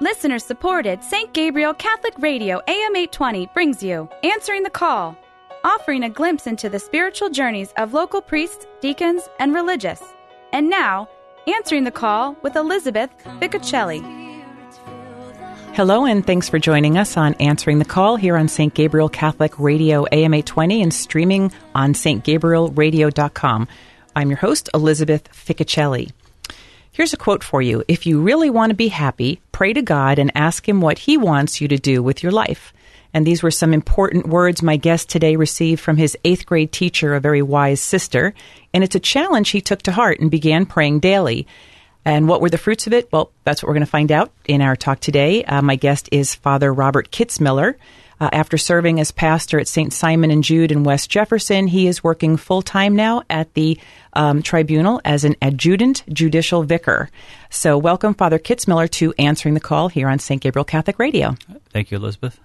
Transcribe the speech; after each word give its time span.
Listener 0.00 0.40
supported 0.40 1.04
St. 1.04 1.32
Gabriel 1.32 1.72
Catholic 1.72 2.14
Radio 2.18 2.60
AM 2.66 2.96
820 2.96 3.48
brings 3.54 3.80
you 3.80 4.08
Answering 4.24 4.64
the 4.64 4.70
Call, 4.70 5.16
offering 5.62 6.02
a 6.02 6.10
glimpse 6.10 6.48
into 6.48 6.68
the 6.68 6.80
spiritual 6.80 7.30
journeys 7.30 7.72
of 7.76 7.94
local 7.94 8.20
priests, 8.20 8.66
deacons, 8.80 9.28
and 9.38 9.54
religious. 9.54 10.02
And 10.52 10.68
now, 10.68 11.08
Answering 11.46 11.84
the 11.84 11.92
Call 11.92 12.36
with 12.42 12.56
Elizabeth 12.56 13.10
Ficocelli. 13.40 14.02
Hello, 15.74 16.04
and 16.04 16.26
thanks 16.26 16.48
for 16.48 16.58
joining 16.58 16.98
us 16.98 17.16
on 17.16 17.34
Answering 17.34 17.78
the 17.78 17.84
Call 17.84 18.16
here 18.16 18.36
on 18.36 18.48
St. 18.48 18.74
Gabriel 18.74 19.08
Catholic 19.08 19.56
Radio 19.60 20.06
AM 20.10 20.34
820 20.34 20.82
and 20.82 20.92
streaming 20.92 21.52
on 21.74 21.94
stgabrielradio.com. 21.94 23.68
I'm 24.16 24.28
your 24.28 24.38
host, 24.38 24.70
Elizabeth 24.74 25.30
Ficocelli. 25.32 26.10
Here's 26.94 27.12
a 27.12 27.16
quote 27.16 27.42
for 27.42 27.60
you. 27.60 27.82
If 27.88 28.06
you 28.06 28.22
really 28.22 28.50
want 28.50 28.70
to 28.70 28.76
be 28.76 28.86
happy, 28.86 29.40
pray 29.50 29.72
to 29.72 29.82
God 29.82 30.20
and 30.20 30.30
ask 30.36 30.68
Him 30.68 30.80
what 30.80 31.00
He 31.00 31.16
wants 31.16 31.60
you 31.60 31.66
to 31.66 31.76
do 31.76 32.04
with 32.04 32.22
your 32.22 32.30
life. 32.30 32.72
And 33.12 33.26
these 33.26 33.42
were 33.42 33.50
some 33.50 33.74
important 33.74 34.28
words 34.28 34.62
my 34.62 34.76
guest 34.76 35.08
today 35.08 35.34
received 35.34 35.80
from 35.80 35.96
his 35.96 36.16
eighth 36.24 36.46
grade 36.46 36.70
teacher, 36.70 37.16
a 37.16 37.20
very 37.20 37.42
wise 37.42 37.80
sister. 37.80 38.32
And 38.72 38.84
it's 38.84 38.94
a 38.94 39.00
challenge 39.00 39.50
he 39.50 39.60
took 39.60 39.82
to 39.82 39.92
heart 39.92 40.20
and 40.20 40.30
began 40.30 40.66
praying 40.66 41.00
daily. 41.00 41.48
And 42.04 42.28
what 42.28 42.40
were 42.40 42.50
the 42.50 42.58
fruits 42.58 42.86
of 42.86 42.92
it? 42.92 43.08
Well, 43.10 43.32
that's 43.42 43.60
what 43.60 43.66
we're 43.66 43.74
going 43.74 43.86
to 43.86 43.90
find 43.90 44.12
out 44.12 44.30
in 44.44 44.62
our 44.62 44.76
talk 44.76 45.00
today. 45.00 45.42
Uh, 45.42 45.62
my 45.62 45.74
guest 45.74 46.08
is 46.12 46.36
Father 46.36 46.72
Robert 46.72 47.10
Kitzmiller. 47.10 47.74
Uh, 48.20 48.30
after 48.32 48.56
serving 48.56 49.00
as 49.00 49.10
pastor 49.10 49.58
at 49.58 49.68
St. 49.68 49.92
Simon 49.92 50.30
and 50.30 50.44
Jude 50.44 50.72
in 50.72 50.84
West 50.84 51.10
Jefferson, 51.10 51.66
he 51.66 51.86
is 51.86 52.04
working 52.04 52.36
full 52.36 52.62
time 52.62 52.94
now 52.94 53.22
at 53.28 53.52
the 53.54 53.78
um, 54.12 54.42
tribunal 54.42 55.00
as 55.04 55.24
an 55.24 55.36
adjutant 55.42 56.04
judicial 56.12 56.62
vicar. 56.62 57.10
So, 57.50 57.76
welcome, 57.76 58.14
Father 58.14 58.38
Kitzmiller, 58.38 58.90
to 58.92 59.14
answering 59.18 59.54
the 59.54 59.60
call 59.60 59.88
here 59.88 60.08
on 60.08 60.18
St. 60.18 60.40
Gabriel 60.40 60.64
Catholic 60.64 60.98
Radio. 60.98 61.36
Thank 61.70 61.90
you, 61.90 61.98
Elizabeth. 61.98 62.40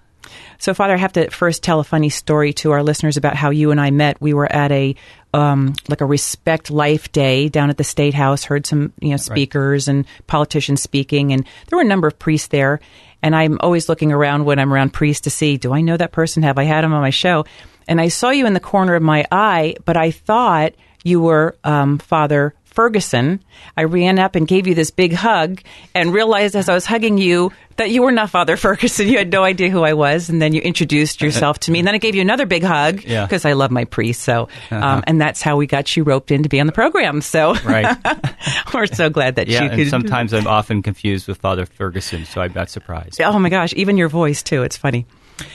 So, 0.58 0.74
Father, 0.74 0.94
I 0.94 0.98
have 0.98 1.14
to 1.14 1.30
first 1.30 1.62
tell 1.62 1.80
a 1.80 1.84
funny 1.84 2.10
story 2.10 2.52
to 2.54 2.72
our 2.72 2.82
listeners 2.82 3.16
about 3.16 3.36
how 3.36 3.50
you 3.50 3.70
and 3.70 3.80
I 3.80 3.90
met. 3.90 4.20
We 4.20 4.34
were 4.34 4.50
at 4.50 4.70
a 4.72 4.94
um, 5.32 5.74
like 5.88 6.00
a 6.00 6.06
Respect 6.06 6.70
Life 6.70 7.12
Day 7.12 7.48
down 7.48 7.70
at 7.70 7.76
the 7.76 7.84
State 7.84 8.14
House. 8.14 8.44
Heard 8.44 8.66
some 8.66 8.92
you 9.00 9.10
know 9.10 9.16
speakers 9.16 9.88
right. 9.88 9.94
and 9.94 10.06
politicians 10.26 10.82
speaking, 10.82 11.32
and 11.32 11.44
there 11.44 11.76
were 11.76 11.82
a 11.82 11.88
number 11.88 12.08
of 12.08 12.18
priests 12.18 12.48
there. 12.48 12.80
And 13.22 13.36
I'm 13.36 13.58
always 13.60 13.88
looking 13.88 14.12
around 14.12 14.44
when 14.44 14.58
I'm 14.58 14.72
around 14.72 14.92
priests 14.92 15.22
to 15.22 15.30
see, 15.30 15.56
do 15.56 15.72
I 15.72 15.80
know 15.80 15.96
that 15.96 16.12
person? 16.12 16.42
Have 16.42 16.58
I 16.58 16.64
had 16.64 16.84
him 16.84 16.92
on 16.92 17.00
my 17.00 17.10
show? 17.10 17.44
And 17.86 18.00
I 18.00 18.08
saw 18.08 18.30
you 18.30 18.46
in 18.46 18.54
the 18.54 18.60
corner 18.60 18.94
of 18.94 19.02
my 19.02 19.26
eye, 19.30 19.74
but 19.84 19.96
I 19.96 20.10
thought 20.10 20.74
you 21.02 21.20
were 21.20 21.56
um, 21.64 21.98
Father 21.98 22.54
Ferguson. 22.70 23.42
I 23.76 23.84
ran 23.84 24.18
up 24.18 24.36
and 24.36 24.46
gave 24.46 24.66
you 24.66 24.74
this 24.74 24.90
big 24.90 25.12
hug 25.12 25.60
and 25.94 26.12
realized 26.12 26.54
as 26.56 26.68
I 26.68 26.74
was 26.74 26.86
hugging 26.86 27.18
you 27.18 27.52
that 27.76 27.90
you 27.90 28.02
were 28.02 28.12
not 28.12 28.30
Father 28.30 28.56
Ferguson. 28.56 29.08
You 29.10 29.18
had 29.18 29.32
no 29.32 29.42
idea 29.42 29.70
who 29.70 29.82
I 29.82 29.94
was. 29.94 30.28
And 30.28 30.40
then 30.40 30.52
you 30.52 30.60
introduced 30.60 31.20
yourself 31.20 31.58
to 31.60 31.72
me. 31.72 31.80
And 31.80 31.88
then 31.88 31.94
I 31.94 31.98
gave 31.98 32.14
you 32.14 32.20
another 32.20 32.46
big 32.46 32.62
hug 32.62 32.96
because 32.96 33.44
yeah. 33.44 33.50
I 33.50 33.54
love 33.54 33.70
my 33.70 33.84
priest. 33.84 34.22
So, 34.22 34.48
um, 34.70 34.82
uh-huh. 34.82 35.02
and 35.06 35.20
that's 35.20 35.42
how 35.42 35.56
we 35.56 35.66
got 35.66 35.96
you 35.96 36.04
roped 36.04 36.30
in 36.30 36.44
to 36.44 36.48
be 36.48 36.60
on 36.60 36.66
the 36.66 36.72
program. 36.72 37.20
So, 37.22 37.54
right. 37.64 37.96
we're 38.74 38.86
so 38.86 39.10
glad 39.10 39.36
that 39.36 39.48
yeah, 39.48 39.64
you 39.64 39.70
could. 39.70 39.88
sometimes 39.88 40.32
I'm 40.32 40.46
often 40.46 40.82
confused 40.82 41.26
with 41.26 41.38
Father 41.38 41.66
Ferguson. 41.66 42.24
So 42.24 42.40
I'm 42.40 42.52
not 42.52 42.70
surprised. 42.70 43.20
Oh 43.20 43.38
my 43.38 43.48
gosh. 43.48 43.72
Even 43.74 43.96
your 43.96 44.08
voice, 44.08 44.42
too. 44.42 44.62
It's 44.62 44.76
funny. 44.76 45.06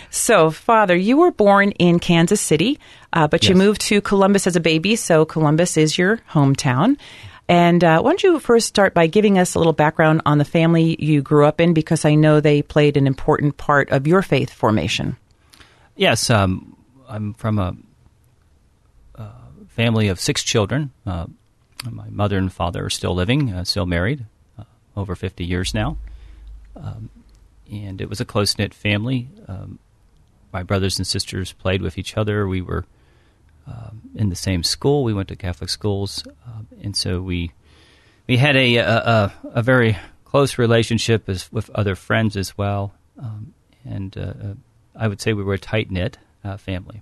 So, 0.10 0.52
Father, 0.52 0.96
you 0.96 1.18
were 1.18 1.32
born 1.32 1.72
in 1.72 2.00
Kansas 2.00 2.42
City, 2.42 2.80
uh, 3.14 3.28
but 3.28 3.44
yes. 3.44 3.50
you 3.50 3.56
moved 3.56 3.82
to 3.82 4.02
Columbus 4.02 4.48
as 4.48 4.56
a 4.56 4.60
baby, 4.60 4.96
so 4.96 5.26
Columbus 5.26 5.78
is 5.78 5.98
your 5.98 6.18
hometown. 6.30 6.98
And 7.48 7.84
uh, 7.84 8.02
why 8.02 8.10
don't 8.10 8.24
you 8.24 8.40
first 8.40 8.68
start 8.68 8.94
by 8.94 9.08
giving 9.08 9.38
us 9.38 9.54
a 9.54 9.60
little 9.60 9.74
background 9.74 10.22
on 10.26 10.40
the 10.40 10.46
family 10.46 10.96
you 11.00 11.22
grew 11.22 11.46
up 11.46 11.62
in, 11.62 11.74
because 11.74 12.04
I 12.04 12.16
know 12.16 12.40
they 12.40 12.62
played 12.62 12.98
an 12.98 13.06
important 13.06 13.58
part 13.58 13.90
of 13.92 14.08
your 14.08 14.22
faith 14.22 14.52
formation. 14.52 15.18
Yes, 15.96 16.30
um, 16.30 16.76
I'm 17.08 17.34
from 17.36 17.60
a, 17.60 17.76
a, 19.16 19.32
family 19.70 20.08
of 20.08 20.20
six 20.20 20.44
children. 20.44 20.92
Uh, 21.06 21.28
my 21.90 22.10
mother 22.10 22.38
and 22.38 22.52
father 22.52 22.86
are 22.86 22.90
still 22.90 23.14
living, 23.14 23.54
uh, 23.54 23.64
still 23.64 23.86
married, 23.86 24.26
uh, 24.58 24.64
over 24.98 25.16
50 25.16 25.46
years 25.46 25.74
now. 25.74 25.98
Um, 26.76 27.10
and 27.72 28.02
it 28.02 28.10
was 28.10 28.22
a 28.22 28.26
close 28.26 28.58
knit 28.58 28.74
family. 28.74 29.30
Um, 29.48 29.80
my 30.52 30.64
brothers 30.64 30.98
and 30.98 31.06
sisters 31.06 31.52
played 31.54 31.82
with 31.82 31.98
each 31.98 32.18
other. 32.18 32.48
We 32.48 32.62
were 32.62 32.86
um, 33.68 34.02
in 34.16 34.30
the 34.30 34.36
same 34.36 34.64
school. 34.64 35.04
We 35.04 35.14
went 35.14 35.30
to 35.30 35.36
Catholic 35.36 35.70
schools, 35.70 36.24
uh, 36.48 36.62
and 36.82 36.96
so 36.96 37.22
we 37.22 37.52
we 38.28 38.38
had 38.38 38.56
a 38.56 38.78
a, 38.78 39.34
a 39.44 39.62
very 39.62 39.98
close 40.24 40.58
relationship 40.58 41.28
as, 41.30 41.52
with 41.52 41.70
other 41.72 41.96
friends 41.96 42.38
as 42.38 42.58
well. 42.58 42.94
Um, 43.18 43.54
and 43.84 44.18
uh, 44.18 44.22
uh 44.22 44.54
I 44.96 45.08
would 45.08 45.20
say 45.20 45.34
we 45.34 45.44
were 45.44 45.56
a 45.56 45.60
tight 45.60 45.92
knit 45.92 46.18
uh, 46.44 46.58
family. 46.58 47.02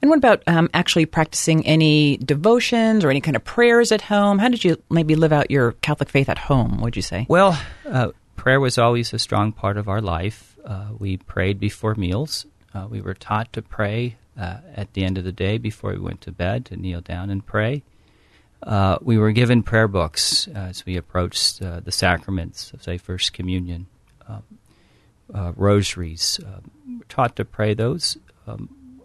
And 0.00 0.08
what 0.10 0.18
about 0.18 0.42
um, 0.46 0.70
actually 0.72 1.06
practicing 1.06 1.66
any 1.66 2.18
devotions 2.18 3.04
or 3.04 3.10
any 3.10 3.20
kind 3.20 3.36
of 3.36 3.44
prayers 3.44 3.92
at 3.92 4.02
home? 4.02 4.38
How 4.38 4.48
did 4.48 4.64
you 4.64 4.80
maybe 4.90 5.14
live 5.14 5.32
out 5.32 5.50
your 5.50 5.72
Catholic 5.72 6.08
faith 6.08 6.28
at 6.28 6.38
home? 6.38 6.80
Would 6.80 6.96
you 6.96 7.02
say? 7.02 7.26
Well, 7.28 7.60
uh, 7.86 8.12
prayer 8.44 8.60
was 8.60 8.76
always 8.76 9.14
a 9.14 9.18
strong 9.18 9.52
part 9.52 9.78
of 9.78 9.88
our 9.88 10.02
life. 10.02 10.58
Uh, 10.66 10.88
we 10.98 11.16
prayed 11.16 11.58
before 11.58 11.94
meals. 11.94 12.44
Uh, 12.74 12.86
we 12.90 13.00
were 13.00 13.14
taught 13.14 13.50
to 13.50 13.62
pray 13.62 14.16
uh, 14.38 14.58
at 14.74 14.92
the 14.92 15.02
end 15.02 15.16
of 15.16 15.24
the 15.24 15.32
day 15.32 15.56
before 15.56 15.92
we 15.92 15.98
went 15.98 16.20
to 16.20 16.30
bed 16.30 16.66
to 16.66 16.76
kneel 16.76 17.00
down 17.00 17.30
and 17.30 17.46
pray. 17.46 17.82
Uh, 18.62 18.98
we 19.00 19.16
were 19.16 19.32
given 19.32 19.62
prayer 19.62 19.88
books 19.88 20.46
as 20.48 20.84
we 20.84 20.94
approached 20.94 21.62
uh, 21.62 21.80
the 21.80 21.90
sacraments 21.90 22.70
of, 22.74 22.82
say, 22.82 22.98
First 22.98 23.32
Communion, 23.32 23.86
um, 24.28 24.42
uh, 25.34 25.52
rosaries. 25.56 26.38
taught 27.08 27.36
to 27.36 27.46
pray 27.46 27.72
those. 27.72 28.18
Um, 28.46 29.00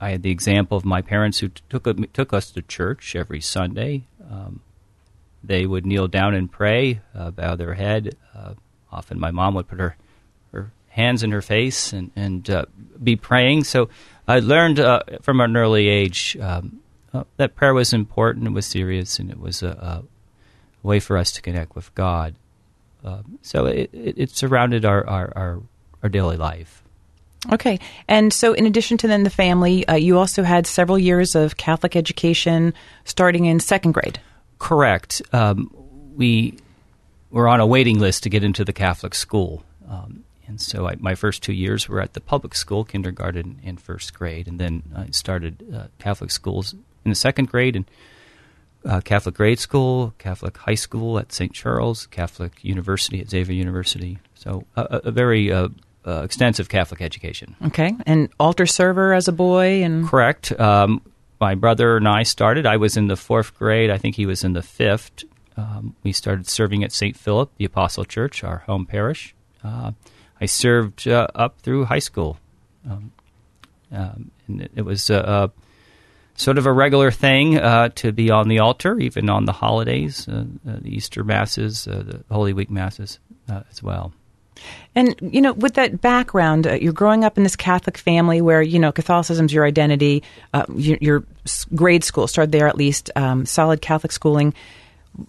I 0.00 0.10
had 0.10 0.22
the 0.22 0.30
example 0.30 0.76
of 0.78 0.84
my 0.84 1.02
parents 1.02 1.40
who 1.40 1.48
took, 1.48 2.12
took 2.12 2.32
us 2.32 2.52
to 2.52 2.62
church 2.62 3.16
every 3.16 3.40
Sunday. 3.40 4.04
Um, 4.30 4.60
they 5.42 5.66
would 5.66 5.84
kneel 5.84 6.06
down 6.06 6.34
and 6.34 6.48
pray, 6.48 7.00
bow 7.12 7.56
their 7.56 7.74
head, 7.74 8.14
often 8.96 9.20
my 9.20 9.30
mom 9.30 9.54
would 9.54 9.68
put 9.68 9.78
her 9.78 9.96
her 10.52 10.72
hands 10.88 11.22
in 11.22 11.30
her 11.30 11.42
face 11.42 11.92
and 11.92 12.10
and 12.16 12.48
uh, 12.50 12.64
be 13.02 13.14
praying. 13.14 13.64
So 13.64 13.88
I 14.26 14.40
learned 14.40 14.80
uh, 14.80 15.02
from 15.22 15.40
an 15.40 15.56
early 15.56 15.88
age 15.88 16.36
um, 16.40 16.80
uh, 17.12 17.24
that 17.36 17.54
prayer 17.54 17.74
was 17.74 17.92
important, 17.92 18.46
it 18.46 18.50
was 18.50 18.66
serious, 18.66 19.18
and 19.18 19.30
it 19.30 19.38
was 19.38 19.62
a, 19.62 19.68
a 19.68 20.86
way 20.86 21.00
for 21.00 21.16
us 21.16 21.32
to 21.32 21.42
connect 21.42 21.74
with 21.74 21.94
God. 21.94 22.34
Um, 23.04 23.38
so 23.42 23.66
it, 23.66 23.90
it, 23.92 24.14
it, 24.18 24.30
surrounded 24.30 24.84
our, 24.84 25.06
our, 25.06 25.32
our, 25.36 25.62
our, 26.02 26.08
daily 26.08 26.36
life. 26.36 26.82
Okay. 27.52 27.78
And 28.08 28.32
so, 28.32 28.52
in 28.52 28.66
addition 28.66 28.96
to 28.98 29.06
then 29.06 29.22
the 29.22 29.30
family, 29.30 29.86
uh, 29.86 29.94
you 29.94 30.18
also 30.18 30.42
had 30.42 30.66
several 30.66 30.98
years 30.98 31.36
of 31.36 31.56
Catholic 31.56 31.94
education 31.94 32.74
starting 33.04 33.44
in 33.44 33.60
second 33.60 33.92
grade. 33.92 34.18
Correct. 34.58 35.22
Um, 35.32 35.70
we 36.16 36.58
were 37.30 37.48
on 37.48 37.60
a 37.60 37.66
waiting 37.66 37.98
list 37.98 38.22
to 38.22 38.30
get 38.30 38.44
into 38.44 38.64
the 38.64 38.72
Catholic 38.72 39.14
school. 39.14 39.64
Um, 39.88 40.24
and 40.46 40.60
so 40.60 40.88
I, 40.88 40.96
my 40.98 41.14
first 41.14 41.42
two 41.42 41.52
years 41.52 41.88
were 41.88 42.00
at 42.00 42.14
the 42.14 42.20
public 42.20 42.54
school, 42.54 42.84
kindergarten 42.84 43.60
and 43.64 43.80
first 43.80 44.14
grade, 44.14 44.46
and 44.46 44.60
then 44.60 44.82
I 44.94 45.08
started 45.10 45.64
uh, 45.74 45.86
Catholic 45.98 46.30
schools 46.30 46.72
in 47.04 47.10
the 47.10 47.14
second 47.14 47.48
grade 47.48 47.76
and 47.76 47.90
uh, 48.84 49.00
Catholic 49.00 49.34
grade 49.34 49.58
school, 49.58 50.14
Catholic 50.18 50.56
high 50.56 50.76
school 50.76 51.18
at 51.18 51.32
St. 51.32 51.52
Charles, 51.52 52.06
Catholic 52.06 52.62
University 52.62 53.20
at 53.20 53.28
Xavier 53.28 53.56
University. 53.56 54.18
So 54.34 54.64
a, 54.76 55.00
a 55.04 55.10
very 55.10 55.50
uh, 55.50 55.68
uh, 56.06 56.22
extensive 56.22 56.68
Catholic 56.68 57.00
education. 57.00 57.56
Okay, 57.66 57.94
and 58.06 58.28
altar 58.38 58.66
server 58.66 59.12
as 59.12 59.26
a 59.26 59.32
boy, 59.32 59.82
and 59.82 60.06
correct. 60.06 60.58
Um, 60.58 61.02
my 61.40 61.54
brother 61.54 61.96
and 61.96 62.08
I 62.08 62.22
started. 62.22 62.64
I 62.64 62.76
was 62.76 62.96
in 62.96 63.08
the 63.08 63.16
fourth 63.16 63.58
grade. 63.58 63.90
I 63.90 63.98
think 63.98 64.14
he 64.14 64.26
was 64.26 64.44
in 64.44 64.52
the 64.52 64.62
fifth 64.62 65.24
um, 65.56 65.96
we 66.02 66.12
started 66.12 66.48
serving 66.48 66.84
at 66.84 66.92
St. 66.92 67.16
Philip, 67.16 67.50
the 67.56 67.64
Apostle 67.64 68.04
Church, 68.04 68.44
our 68.44 68.58
home 68.58 68.86
parish. 68.86 69.34
Uh, 69.64 69.92
I 70.40 70.46
served 70.46 71.08
uh, 71.08 71.28
up 71.34 71.60
through 71.60 71.86
high 71.86 71.98
school. 71.98 72.38
Um, 72.88 73.12
um, 73.90 74.30
and 74.48 74.62
it, 74.62 74.72
it 74.76 74.82
was 74.82 75.10
uh, 75.10 75.48
sort 76.34 76.58
of 76.58 76.66
a 76.66 76.72
regular 76.72 77.10
thing 77.10 77.58
uh, 77.58 77.88
to 77.96 78.12
be 78.12 78.30
on 78.30 78.48
the 78.48 78.58
altar, 78.58 78.98
even 78.98 79.30
on 79.30 79.44
the 79.44 79.52
holidays, 79.52 80.28
uh, 80.28 80.44
uh, 80.68 80.76
the 80.80 80.94
Easter 80.94 81.24
Masses, 81.24 81.84
the 81.84 82.22
Holy 82.30 82.52
Week 82.52 82.70
Masses 82.70 83.18
as 83.48 83.82
well. 83.82 84.12
And, 84.94 85.14
you 85.20 85.40
know, 85.40 85.52
with 85.52 85.74
that 85.74 86.00
background, 86.00 86.66
uh, 86.66 86.74
you're 86.74 86.92
growing 86.92 87.24
up 87.24 87.36
in 87.36 87.42
this 87.42 87.56
Catholic 87.56 87.98
family 87.98 88.40
where, 88.40 88.62
you 88.62 88.78
know, 88.78 88.92
Catholicism's 88.92 89.52
your 89.52 89.66
identity, 89.66 90.22
uh, 90.54 90.64
your, 90.74 90.98
your, 91.00 91.24
grade 91.76 92.02
school 92.02 92.26
started 92.26 92.50
there 92.50 92.66
at 92.66 92.76
least, 92.76 93.08
um, 93.14 93.46
solid 93.46 93.80
Catholic 93.80 94.10
schooling. 94.10 94.52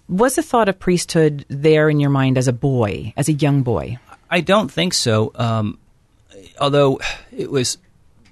Was 0.08 0.36
the 0.36 0.42
thought 0.42 0.68
of 0.68 0.78
priesthood 0.78 1.44
there 1.48 1.88
in 1.88 2.00
your 2.00 2.10
mind 2.10 2.38
as 2.38 2.48
a 2.48 2.52
boy, 2.52 3.12
as 3.16 3.28
a 3.28 3.32
young 3.32 3.62
boy? 3.62 3.98
I 4.30 4.40
don't 4.40 4.70
think 4.70 4.94
so. 4.94 5.32
Um, 5.34 5.78
although 6.60 7.00
it 7.36 7.50
was 7.50 7.78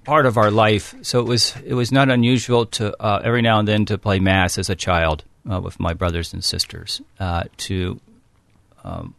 part 0.04 0.26
of 0.26 0.36
our 0.36 0.50
life, 0.50 0.94
so 1.02 1.20
it 1.20 1.26
was 1.26 1.54
it 1.64 1.74
was 1.74 1.90
not 1.90 2.10
unusual 2.10 2.66
to 2.66 2.94
uh, 3.02 3.20
every 3.24 3.42
now 3.42 3.58
and 3.58 3.66
then 3.66 3.84
to 3.86 3.98
play 3.98 4.18
mass 4.18 4.58
as 4.58 4.70
a 4.70 4.76
child 4.76 5.24
uh, 5.50 5.60
with 5.60 5.80
my 5.80 5.94
brothers 5.94 6.32
and 6.32 6.44
sisters. 6.44 7.00
Uh, 7.18 7.44
to 7.56 8.00
um, 8.84 9.14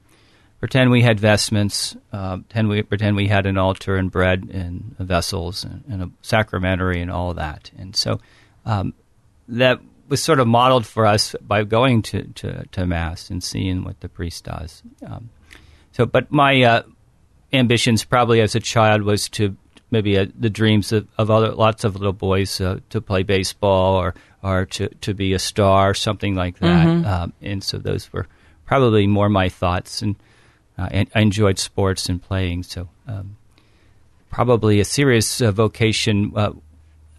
pretend 0.59 0.91
we 0.91 1.01
had 1.01 1.19
vestments, 1.19 1.95
uh, 2.11 2.37
pretend, 2.37 2.69
we, 2.69 2.81
pretend 2.81 3.15
we 3.15 3.27
had 3.27 3.45
an 3.45 3.57
altar 3.57 3.95
and 3.95 4.11
bread 4.11 4.49
and 4.51 4.95
vessels 4.99 5.63
and, 5.63 5.83
and 5.89 6.03
a 6.03 6.09
sacramentary 6.21 7.01
and 7.01 7.11
all 7.11 7.33
that. 7.33 7.71
And 7.77 7.95
so 7.95 8.19
um, 8.65 8.93
that 9.47 9.79
was 10.07 10.21
sort 10.21 10.39
of 10.39 10.47
modeled 10.47 10.85
for 10.85 11.05
us 11.05 11.35
by 11.41 11.63
going 11.63 12.01
to, 12.03 12.23
to, 12.23 12.65
to 12.67 12.85
Mass 12.85 13.29
and 13.29 13.43
seeing 13.43 13.83
what 13.83 13.99
the 13.99 14.09
priest 14.09 14.45
does. 14.45 14.83
Um, 15.05 15.29
so, 15.91 16.05
but 16.05 16.31
my 16.31 16.61
uh, 16.63 16.83
ambitions 17.53 18.03
probably 18.03 18.41
as 18.41 18.55
a 18.55 18.59
child 18.59 19.01
was 19.03 19.29
to 19.29 19.55
maybe 19.91 20.17
uh, 20.17 20.27
the 20.37 20.49
dreams 20.49 20.91
of, 20.91 21.07
of, 21.17 21.31
other 21.31 21.53
lots 21.53 21.83
of 21.83 21.95
little 21.95 22.13
boys 22.13 22.59
uh, 22.61 22.79
to 22.89 23.01
play 23.01 23.23
baseball 23.23 23.95
or 23.95 24.13
or 24.43 24.65
to, 24.65 24.89
to 24.89 25.13
be 25.13 25.33
a 25.33 25.39
star, 25.39 25.93
something 25.93 26.35
like 26.35 26.59
that. 26.59 26.87
Mm-hmm. 26.87 27.05
Um, 27.05 27.33
and 27.41 27.63
so 27.63 27.77
those 27.77 28.11
were 28.13 28.27
probably 28.65 29.07
more 29.07 29.29
my 29.29 29.49
thoughts. 29.49 30.01
And 30.01 30.15
uh, 30.77 30.89
I 31.13 31.19
enjoyed 31.19 31.57
sports 31.57 32.07
and 32.07 32.21
playing. 32.21 32.63
So 32.63 32.87
um, 33.07 33.35
probably 34.29 34.79
a 34.79 34.85
serious 34.85 35.41
uh, 35.41 35.51
vocation 35.51 36.31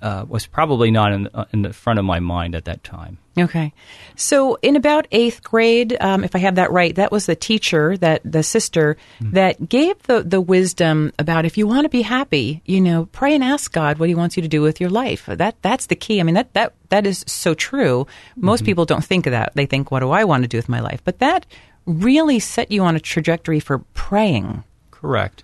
uh, 0.00 0.24
was 0.28 0.46
probably 0.46 0.90
not 0.90 1.12
in, 1.12 1.28
uh, 1.34 1.44
in, 1.52 1.62
the 1.62 1.72
front 1.72 1.98
of 1.98 2.04
my 2.04 2.20
mind 2.20 2.54
at 2.54 2.64
that 2.66 2.84
time. 2.84 3.18
Okay. 3.36 3.72
So, 4.16 4.56
in 4.62 4.76
about 4.76 5.06
eighth 5.10 5.42
grade, 5.42 5.96
um, 6.00 6.24
if 6.24 6.34
I 6.34 6.38
have 6.38 6.56
that 6.56 6.72
right, 6.72 6.94
that 6.94 7.12
was 7.12 7.26
the 7.26 7.36
teacher, 7.36 7.96
that 7.98 8.20
the 8.24 8.42
sister, 8.42 8.96
mm-hmm. 9.20 9.32
that 9.32 9.68
gave 9.68 10.00
the, 10.04 10.22
the 10.22 10.40
wisdom 10.40 11.12
about 11.18 11.44
if 11.44 11.58
you 11.58 11.66
want 11.66 11.84
to 11.84 11.88
be 11.88 12.02
happy, 12.02 12.62
you 12.64 12.80
know, 12.80 13.06
pray 13.06 13.34
and 13.34 13.44
ask 13.44 13.72
God 13.72 13.98
what 13.98 14.08
He 14.08 14.14
wants 14.14 14.36
you 14.36 14.42
to 14.42 14.48
do 14.48 14.62
with 14.62 14.80
your 14.80 14.90
life. 14.90 15.26
That 15.26 15.56
That's 15.62 15.86
the 15.86 15.96
key. 15.96 16.20
I 16.20 16.22
mean, 16.22 16.34
that, 16.34 16.52
that, 16.54 16.74
that 16.88 17.06
is 17.06 17.24
so 17.26 17.54
true. 17.54 18.06
Most 18.36 18.60
mm-hmm. 18.60 18.66
people 18.66 18.84
don't 18.84 19.04
think 19.04 19.26
of 19.26 19.32
that. 19.32 19.52
They 19.54 19.66
think, 19.66 19.90
what 19.90 20.00
do 20.00 20.10
I 20.10 20.24
want 20.24 20.44
to 20.44 20.48
do 20.48 20.58
with 20.58 20.68
my 20.68 20.80
life? 20.80 21.02
But 21.04 21.18
that 21.20 21.46
really 21.86 22.38
set 22.38 22.70
you 22.70 22.82
on 22.82 22.96
a 22.96 23.00
trajectory 23.00 23.60
for 23.60 23.78
praying. 23.94 24.64
Correct 24.90 25.42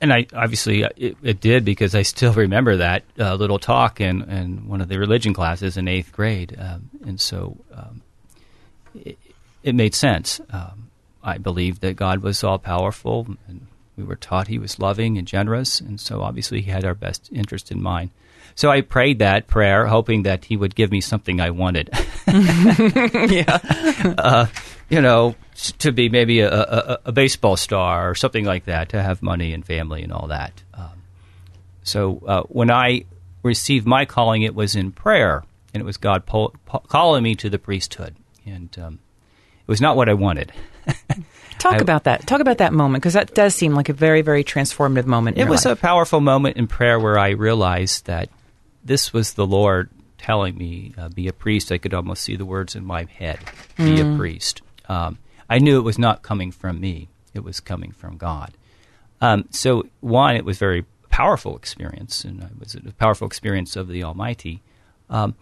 and 0.00 0.12
I 0.12 0.26
obviously 0.34 0.84
uh, 0.84 0.90
it, 0.96 1.16
it, 1.22 1.40
did 1.40 1.64
because 1.64 1.94
I 1.94 2.02
still 2.02 2.32
remember 2.34 2.76
that 2.76 3.02
uh, 3.18 3.34
little 3.34 3.58
talk 3.58 4.00
in, 4.00 4.22
in 4.30 4.68
one 4.68 4.80
of 4.80 4.88
the 4.88 4.98
religion 4.98 5.34
classes 5.34 5.76
in 5.76 5.88
eighth 5.88 6.12
grade, 6.12 6.56
um, 6.58 6.90
and 7.04 7.20
so 7.20 7.56
um, 7.74 8.02
it, 8.94 9.18
it, 9.62 9.74
made 9.74 9.94
sense. 9.94 10.40
Um, 10.50 10.88
I 11.22 11.38
believed 11.38 11.80
that 11.82 11.96
God 11.96 12.22
was 12.22 12.42
all 12.42 12.58
powerful, 12.58 13.26
and 13.48 13.66
we 13.96 14.04
were 14.04 14.16
taught 14.16 14.48
He 14.48 14.58
was 14.58 14.78
loving 14.78 15.18
and 15.18 15.26
generous, 15.26 15.80
and 15.80 16.00
so 16.00 16.22
obviously 16.22 16.62
He 16.62 16.70
had 16.70 16.84
our 16.84 16.94
best 16.94 17.30
interest 17.32 17.70
in 17.70 17.82
mind. 17.82 18.10
So 18.54 18.70
I 18.70 18.82
prayed 18.82 19.18
that 19.20 19.46
prayer, 19.46 19.86
hoping 19.86 20.24
that 20.24 20.44
He 20.44 20.56
would 20.56 20.74
give 20.74 20.90
me 20.90 21.00
something 21.00 21.40
I 21.40 21.50
wanted. 21.50 21.90
yeah, 22.26 23.58
uh, 24.18 24.46
you 24.92 25.00
know, 25.00 25.34
to 25.78 25.90
be 25.90 26.10
maybe 26.10 26.40
a, 26.40 26.52
a, 26.52 26.98
a, 27.06 27.12
baseball 27.12 27.56
star 27.56 28.10
or 28.10 28.14
something 28.14 28.44
like 28.44 28.66
that, 28.66 28.90
to 28.90 29.02
have 29.02 29.22
money 29.22 29.54
and 29.54 29.64
family 29.64 30.02
and 30.02 30.12
all 30.12 30.26
that. 30.26 30.62
Um, 30.74 31.02
so 31.82 32.22
uh, 32.26 32.42
when 32.42 32.70
I 32.70 33.06
received 33.42 33.86
my 33.86 34.04
calling, 34.04 34.42
it 34.42 34.54
was 34.54 34.76
in 34.76 34.92
prayer, 34.92 35.44
and 35.72 35.80
it 35.80 35.84
was 35.86 35.96
God 35.96 36.26
po- 36.26 36.52
po- 36.66 36.80
calling 36.80 37.22
me 37.22 37.34
to 37.36 37.48
the 37.48 37.58
priesthood, 37.58 38.14
and 38.44 38.68
um, 38.78 38.98
it 39.60 39.68
was 39.68 39.80
not 39.80 39.96
what 39.96 40.10
I 40.10 40.14
wanted. 40.14 40.52
Talk 41.58 41.74
I, 41.74 41.78
about 41.78 42.04
that. 42.04 42.26
Talk 42.26 42.40
about 42.40 42.58
that 42.58 42.74
moment 42.74 43.00
because 43.00 43.14
that 43.14 43.34
does 43.34 43.54
seem 43.54 43.72
like 43.74 43.88
a 43.88 43.94
very, 43.94 44.20
very 44.20 44.44
transformative 44.44 45.06
moment. 45.06 45.38
it 45.38 45.48
was 45.48 45.64
life. 45.64 45.78
a 45.78 45.80
powerful 45.80 46.20
moment 46.20 46.58
in 46.58 46.66
prayer 46.66 47.00
where 47.00 47.18
I 47.18 47.30
realized 47.30 48.04
that 48.06 48.28
this 48.84 49.14
was 49.14 49.32
the 49.32 49.46
Lord 49.46 49.88
telling 50.18 50.58
me, 50.58 50.92
uh, 50.98 51.08
"Be 51.08 51.28
a 51.28 51.32
priest." 51.32 51.72
I 51.72 51.78
could 51.78 51.94
almost 51.94 52.22
see 52.22 52.36
the 52.36 52.44
words 52.44 52.76
in 52.76 52.84
my 52.84 53.04
head, 53.04 53.38
"Be 53.78 53.96
mm. 53.96 54.14
a 54.14 54.18
priest." 54.18 54.60
Um, 54.92 55.18
I 55.48 55.58
knew 55.58 55.78
it 55.78 55.82
was 55.82 55.98
not 55.98 56.22
coming 56.22 56.52
from 56.52 56.80
me; 56.80 57.08
it 57.34 57.42
was 57.42 57.60
coming 57.60 57.92
from 57.92 58.16
God. 58.16 58.52
Um, 59.20 59.46
so, 59.50 59.86
one, 60.00 60.36
it 60.36 60.44
was 60.44 60.58
very 60.58 60.84
powerful 61.08 61.56
experience, 61.56 62.24
and 62.24 62.42
it 62.42 62.58
was 62.58 62.74
a 62.74 62.92
powerful 62.92 63.26
experience 63.26 63.76
of 63.76 63.88
the 63.88 64.02
Almighty. 64.04 64.60
Um, 65.08 65.34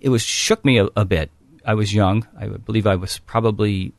it 0.00 0.08
was 0.08 0.22
shook 0.22 0.64
me 0.64 0.78
a, 0.78 0.88
a, 0.96 1.04
bit. 1.04 1.30
I 1.64 1.74
was 1.74 1.94
young. 1.94 2.26
I 2.38 2.46
believe 2.46 2.86
I 2.86 2.96
was 2.96 3.18
probably 3.18 3.92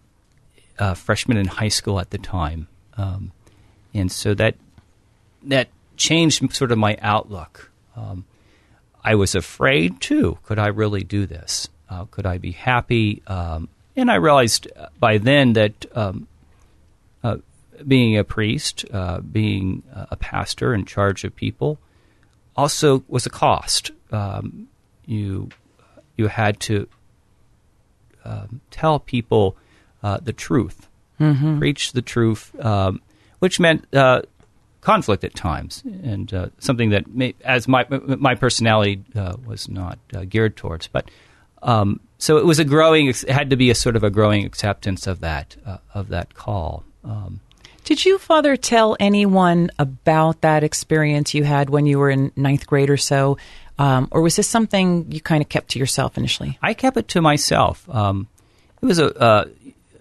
a 0.77 0.95
freshman 0.95 1.37
in 1.37 1.47
high 1.47 1.73
school 1.79 1.99
at 1.99 2.09
the 2.09 2.17
time, 2.17 2.67
um, 2.97 3.31
and 3.93 4.11
so 4.11 4.33
that 4.33 4.55
that 5.43 5.69
changed 5.95 6.53
sort 6.53 6.71
of 6.71 6.77
my 6.77 6.97
outlook. 7.01 7.71
Um, 7.95 8.25
I 9.03 9.15
was 9.15 9.35
afraid 9.35 10.01
too. 10.01 10.39
Could 10.43 10.59
I 10.59 10.67
really 10.67 11.03
do 11.03 11.25
this? 11.25 11.69
Uh, 11.89 12.05
could 12.05 12.25
I 12.25 12.39
be 12.39 12.51
happy? 12.51 13.21
Um, 13.27 13.69
and 13.95 14.11
I 14.11 14.15
realized 14.15 14.67
by 14.99 15.17
then 15.17 15.53
that 15.53 15.85
um, 15.95 16.27
uh, 17.23 17.37
being 17.87 18.17
a 18.17 18.23
priest, 18.23 18.85
uh, 18.93 19.19
being 19.19 19.83
a 19.93 20.15
pastor 20.15 20.73
in 20.73 20.85
charge 20.85 21.23
of 21.23 21.35
people, 21.35 21.79
also 22.55 23.03
was 23.07 23.25
a 23.25 23.29
cost. 23.29 23.91
Um, 24.11 24.67
you 25.05 25.49
you 26.17 26.27
had 26.27 26.59
to 26.61 26.87
um, 28.23 28.61
tell 28.71 28.99
people 28.99 29.55
uh, 30.03 30.17
the 30.21 30.33
truth, 30.33 30.87
mm-hmm. 31.19 31.59
preach 31.59 31.91
the 31.91 32.01
truth, 32.01 32.57
um, 32.63 33.01
which 33.39 33.59
meant 33.59 33.85
uh, 33.93 34.21
conflict 34.81 35.23
at 35.23 35.35
times, 35.35 35.83
and 36.03 36.33
uh, 36.33 36.47
something 36.59 36.91
that, 36.91 37.07
may, 37.07 37.35
as 37.43 37.67
my 37.67 37.85
my 37.89 38.35
personality 38.35 39.03
uh, 39.15 39.35
was 39.45 39.69
not 39.69 39.99
geared 40.29 40.55
towards, 40.55 40.87
but. 40.87 41.09
Um, 41.65 41.99
so 42.17 42.37
it 42.37 42.45
was 42.45 42.59
a 42.59 42.63
growing. 42.63 43.07
It 43.07 43.27
had 43.27 43.49
to 43.49 43.57
be 43.57 43.69
a 43.69 43.75
sort 43.75 43.97
of 43.97 44.03
a 44.03 44.09
growing 44.09 44.45
acceptance 44.45 45.07
of 45.07 45.19
that 45.19 45.57
uh, 45.65 45.77
of 45.93 46.07
that 46.09 46.33
call. 46.33 46.83
Um, 47.03 47.41
did 47.83 48.05
you, 48.05 48.17
Father, 48.17 48.55
tell 48.55 48.95
anyone 48.99 49.69
about 49.77 50.41
that 50.41 50.63
experience 50.63 51.33
you 51.33 51.43
had 51.43 51.69
when 51.69 51.85
you 51.85 51.99
were 51.99 52.09
in 52.09 52.31
ninth 52.35 52.65
grade 52.65 52.89
or 52.89 52.97
so, 52.97 53.37
um, 53.77 54.07
or 54.11 54.21
was 54.21 54.37
this 54.37 54.47
something 54.47 55.11
you 55.11 55.21
kind 55.21 55.41
of 55.41 55.49
kept 55.49 55.69
to 55.71 55.79
yourself 55.79 56.17
initially? 56.17 56.57
I 56.61 56.73
kept 56.73 56.97
it 56.97 57.07
to 57.09 57.21
myself. 57.21 57.87
Um, 57.89 58.27
it 58.81 58.85
was 58.85 58.99
a 58.99 59.15
uh, 59.19 59.45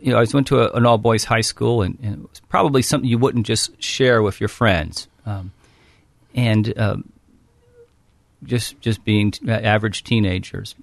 you 0.00 0.12
know 0.12 0.18
I 0.18 0.26
went 0.32 0.46
to 0.48 0.60
a, 0.60 0.70
an 0.76 0.86
all 0.86 0.98
boys 0.98 1.24
high 1.24 1.40
school, 1.40 1.82
and, 1.82 1.98
and, 2.02 2.24
it 2.24 2.30
was 2.30 2.40
probably 2.48 2.82
something 2.82 3.08
you 3.08 3.18
wouldn't 3.18 3.46
just 3.46 3.82
share 3.82 4.22
with 4.22 4.38
your 4.40 4.48
friends, 4.48 5.08
um, 5.26 5.52
and 6.34 6.78
um, 6.78 7.12
just 8.44 8.80
just 8.80 9.04
being 9.04 9.30
t- 9.30 9.50
average 9.50 10.04
teenagers. 10.04 10.74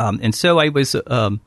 Um, 0.00 0.18
and 0.22 0.34
so 0.34 0.58
I 0.58 0.70
was 0.70 0.96
um, 1.06 1.42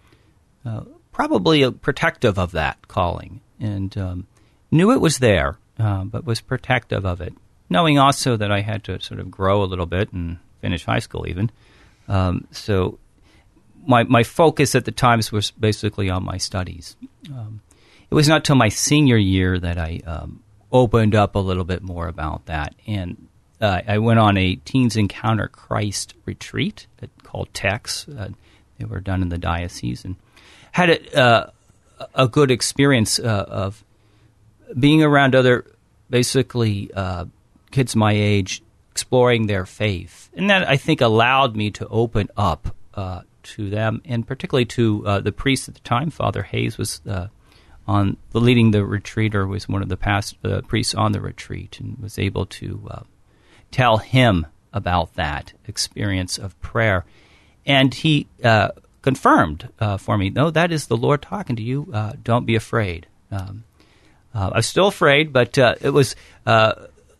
uh, 0.64 0.84
probably 1.12 1.72
protective 1.72 2.38
of 2.38 2.52
that 2.52 2.88
calling 2.88 3.42
and 3.60 3.98
um, 3.98 4.28
knew 4.70 4.92
it 4.92 5.02
was 5.02 5.18
there, 5.18 5.58
uh, 5.80 6.04
but 6.04 6.24
was 6.24 6.39
protective 6.39 7.04
of 7.04 7.20
it, 7.20 7.34
knowing 7.72 7.98
also 7.98 8.38
that 8.38 8.51
I 8.51 8.62
had 8.62 8.84
to 8.84 9.01
sort 9.01 9.20
of 9.20 9.32
grow 9.32 9.63
a 9.63 9.66
little 9.66 9.88
bit 9.88 10.13
and 10.13 10.38
finish 10.62 10.86
high 10.86 11.00
school 11.00 11.27
even. 11.27 11.50
Um, 12.08 12.48
so 12.51 13.00
my, 13.88 14.04
my 14.04 14.22
focus 14.22 14.75
at 14.75 14.86
the 14.86 14.92
times 14.92 15.32
was 15.32 15.50
basically 15.50 16.12
on 16.12 16.24
my 16.24 16.38
studies. 16.38 16.96
Um, 17.32 17.62
it 18.12 18.13
was 18.13 18.27
not 18.27 18.44
till 18.46 18.56
my 18.56 18.70
senior 18.70 19.18
year 19.18 19.58
that 19.58 19.80
I 19.80 20.01
um, 20.06 20.44
opened 20.72 21.16
up 21.16 21.34
a 21.34 21.39
little 21.39 21.63
bit 21.63 21.82
more 21.82 22.08
about 22.08 22.46
that. 22.46 22.75
And 22.86 23.30
uh, 23.60 23.82
I 23.88 23.98
went 23.98 24.20
on 24.20 24.38
a 24.38 24.56
Teens 24.58 24.96
Encounter 24.96 25.48
Christ 25.48 26.13
retreat 26.25 26.86
called 27.24 27.51
TEC. 27.54 27.88
Uh, 28.16 28.30
they 28.77 28.86
were 28.86 29.00
done 29.00 29.22
in 29.22 29.30
the 29.30 29.38
diocese 29.38 30.06
and 30.06 30.15
had 30.72 30.89
a, 30.89 31.20
uh, 31.20 31.51
a 32.15 32.27
good 32.27 32.51
experience 32.51 33.20
uh, 33.20 33.46
of 33.48 33.84
being 34.77 35.03
around 35.03 35.36
other, 35.36 35.65
basically, 36.10 36.92
uh, 36.94 37.25
kids 37.72 37.96
my 37.96 38.13
age 38.13 38.62
exploring 38.92 39.48
their 39.48 39.65
faith. 39.65 40.30
And 40.34 40.50
that, 40.50 40.68
I 40.68 40.77
think, 40.77 41.01
allowed 41.01 41.56
me 41.56 41.72
to 41.72 41.88
open 41.88 42.30
up 42.36 42.75
uh, 42.94 43.22
to 43.44 43.70
them, 43.70 44.01
and 44.06 44.25
particularly 44.25 44.65
to 44.65 45.06
uh, 45.06 45.20
the 45.20 45.32
priest 45.32 45.68
at 45.68 45.75
the 45.75 45.82
time. 45.82 46.10
Father 46.10 46.44
Hayes 46.44 46.77
was 46.77 47.01
uh, 47.08 47.27
on 47.88 48.18
the 48.32 48.39
leading 48.39 48.72
the 48.72 48.86
retreat, 48.86 49.36
or 49.36 49.46
was 49.46 49.70
one 49.70 49.82
of 49.82 49.89
the 49.89 49.98
past 49.98 50.38
priests 50.68 50.96
on 50.96 51.12
the 51.12 51.22
retreat, 51.22 51.80
and 51.80 51.98
was 52.00 52.18
able 52.18 52.46
to 52.48 52.89
tell 53.72 53.98
him 53.98 54.48
about 54.72 55.13
that 55.15 55.53
experience 55.68 56.38
of 56.38 56.60
prayer 56.62 57.06
and 57.65 57.93
he 57.93 58.27
uh, 58.43 58.70
confirmed 59.01 59.70
uh, 59.79 59.98
for 59.98 60.17
me, 60.17 60.29
no, 60.29 60.50
that 60.50 60.72
is 60.72 60.88
the 60.88 60.98
Lord 60.98 61.22
talking 61.22 61.55
to 61.55 61.62
you. 61.62 61.89
Uh, 61.93 62.13
don't 62.24 62.46
be 62.46 62.55
afraid. 62.55 63.08
Um, 63.32 63.63
uh, 64.34 64.51
I'm 64.55 64.62
still 64.62 64.88
afraid, 64.88 65.32
but 65.32 65.58
uh, 65.58 65.75
it 65.82 65.91
was 65.91 66.15
uh, 66.46 66.74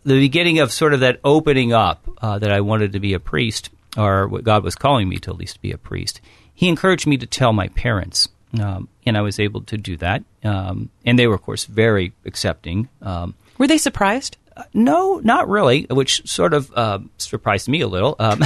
the 0.04 0.20
beginning 0.20 0.60
of 0.60 0.72
sort 0.72 0.94
of 0.94 1.02
that 1.02 1.20
opening 1.24 1.74
up 1.74 2.08
that 2.22 2.52
I 2.52 2.62
wanted 2.62 2.94
to 2.94 3.00
be 3.00 3.14
a 3.14 3.20
priest, 3.20 3.70
or 3.96 4.28
what 4.28 4.44
God 4.44 4.64
was 4.64 4.76
calling 4.76 5.08
me 5.08 5.18
to 5.18 5.32
at 5.32 5.38
least 5.38 5.62
be 5.62 5.72
a 5.72 5.78
priest. 5.78 6.22
He 6.54 6.68
encouraged 6.68 7.06
me 7.06 7.18
to 7.18 7.28
tell 7.28 7.54
my 7.54 7.68
parents, 7.70 8.30
um, 8.60 8.88
and 9.06 9.18
I 9.18 9.22
was 9.22 9.40
able 9.40 9.62
to 9.64 9.78
do 9.78 9.98
that. 9.98 10.24
Um, 10.44 10.90
and 11.06 11.18
they 11.18 11.28
were, 11.28 11.36
of 11.36 11.42
course, 11.42 11.66
very 11.66 12.14
accepting. 12.26 12.90
Um, 13.02 13.36
were 13.58 13.68
they 13.68 13.78
surprised? 13.78 14.38
Uh, 14.56 14.64
no, 14.74 15.20
not 15.24 15.50
really, 15.50 15.86
which 15.90 16.28
sort 16.28 16.54
of 16.54 16.72
uh, 16.76 17.00
surprised 17.18 17.68
me 17.68 17.82
a 17.82 17.88
little. 17.88 18.16
Um, 18.20 18.44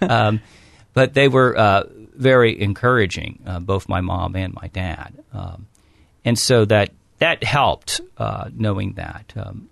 um, 0.02 0.40
but 0.94 1.14
they 1.14 1.28
were 1.28 1.56
uh, 1.56 1.84
very 2.14 2.60
encouraging, 2.60 3.42
uh, 3.46 3.60
both 3.60 3.88
my 3.88 4.00
mom 4.00 4.36
and 4.36 4.54
my 4.54 4.68
dad. 4.68 5.12
Um, 5.32 5.66
and 6.24 6.38
so 6.38 6.64
that 6.66 6.90
that 7.18 7.44
helped 7.44 8.00
uh, 8.18 8.50
knowing 8.54 8.94
that. 8.94 9.32
Um, 9.36 9.68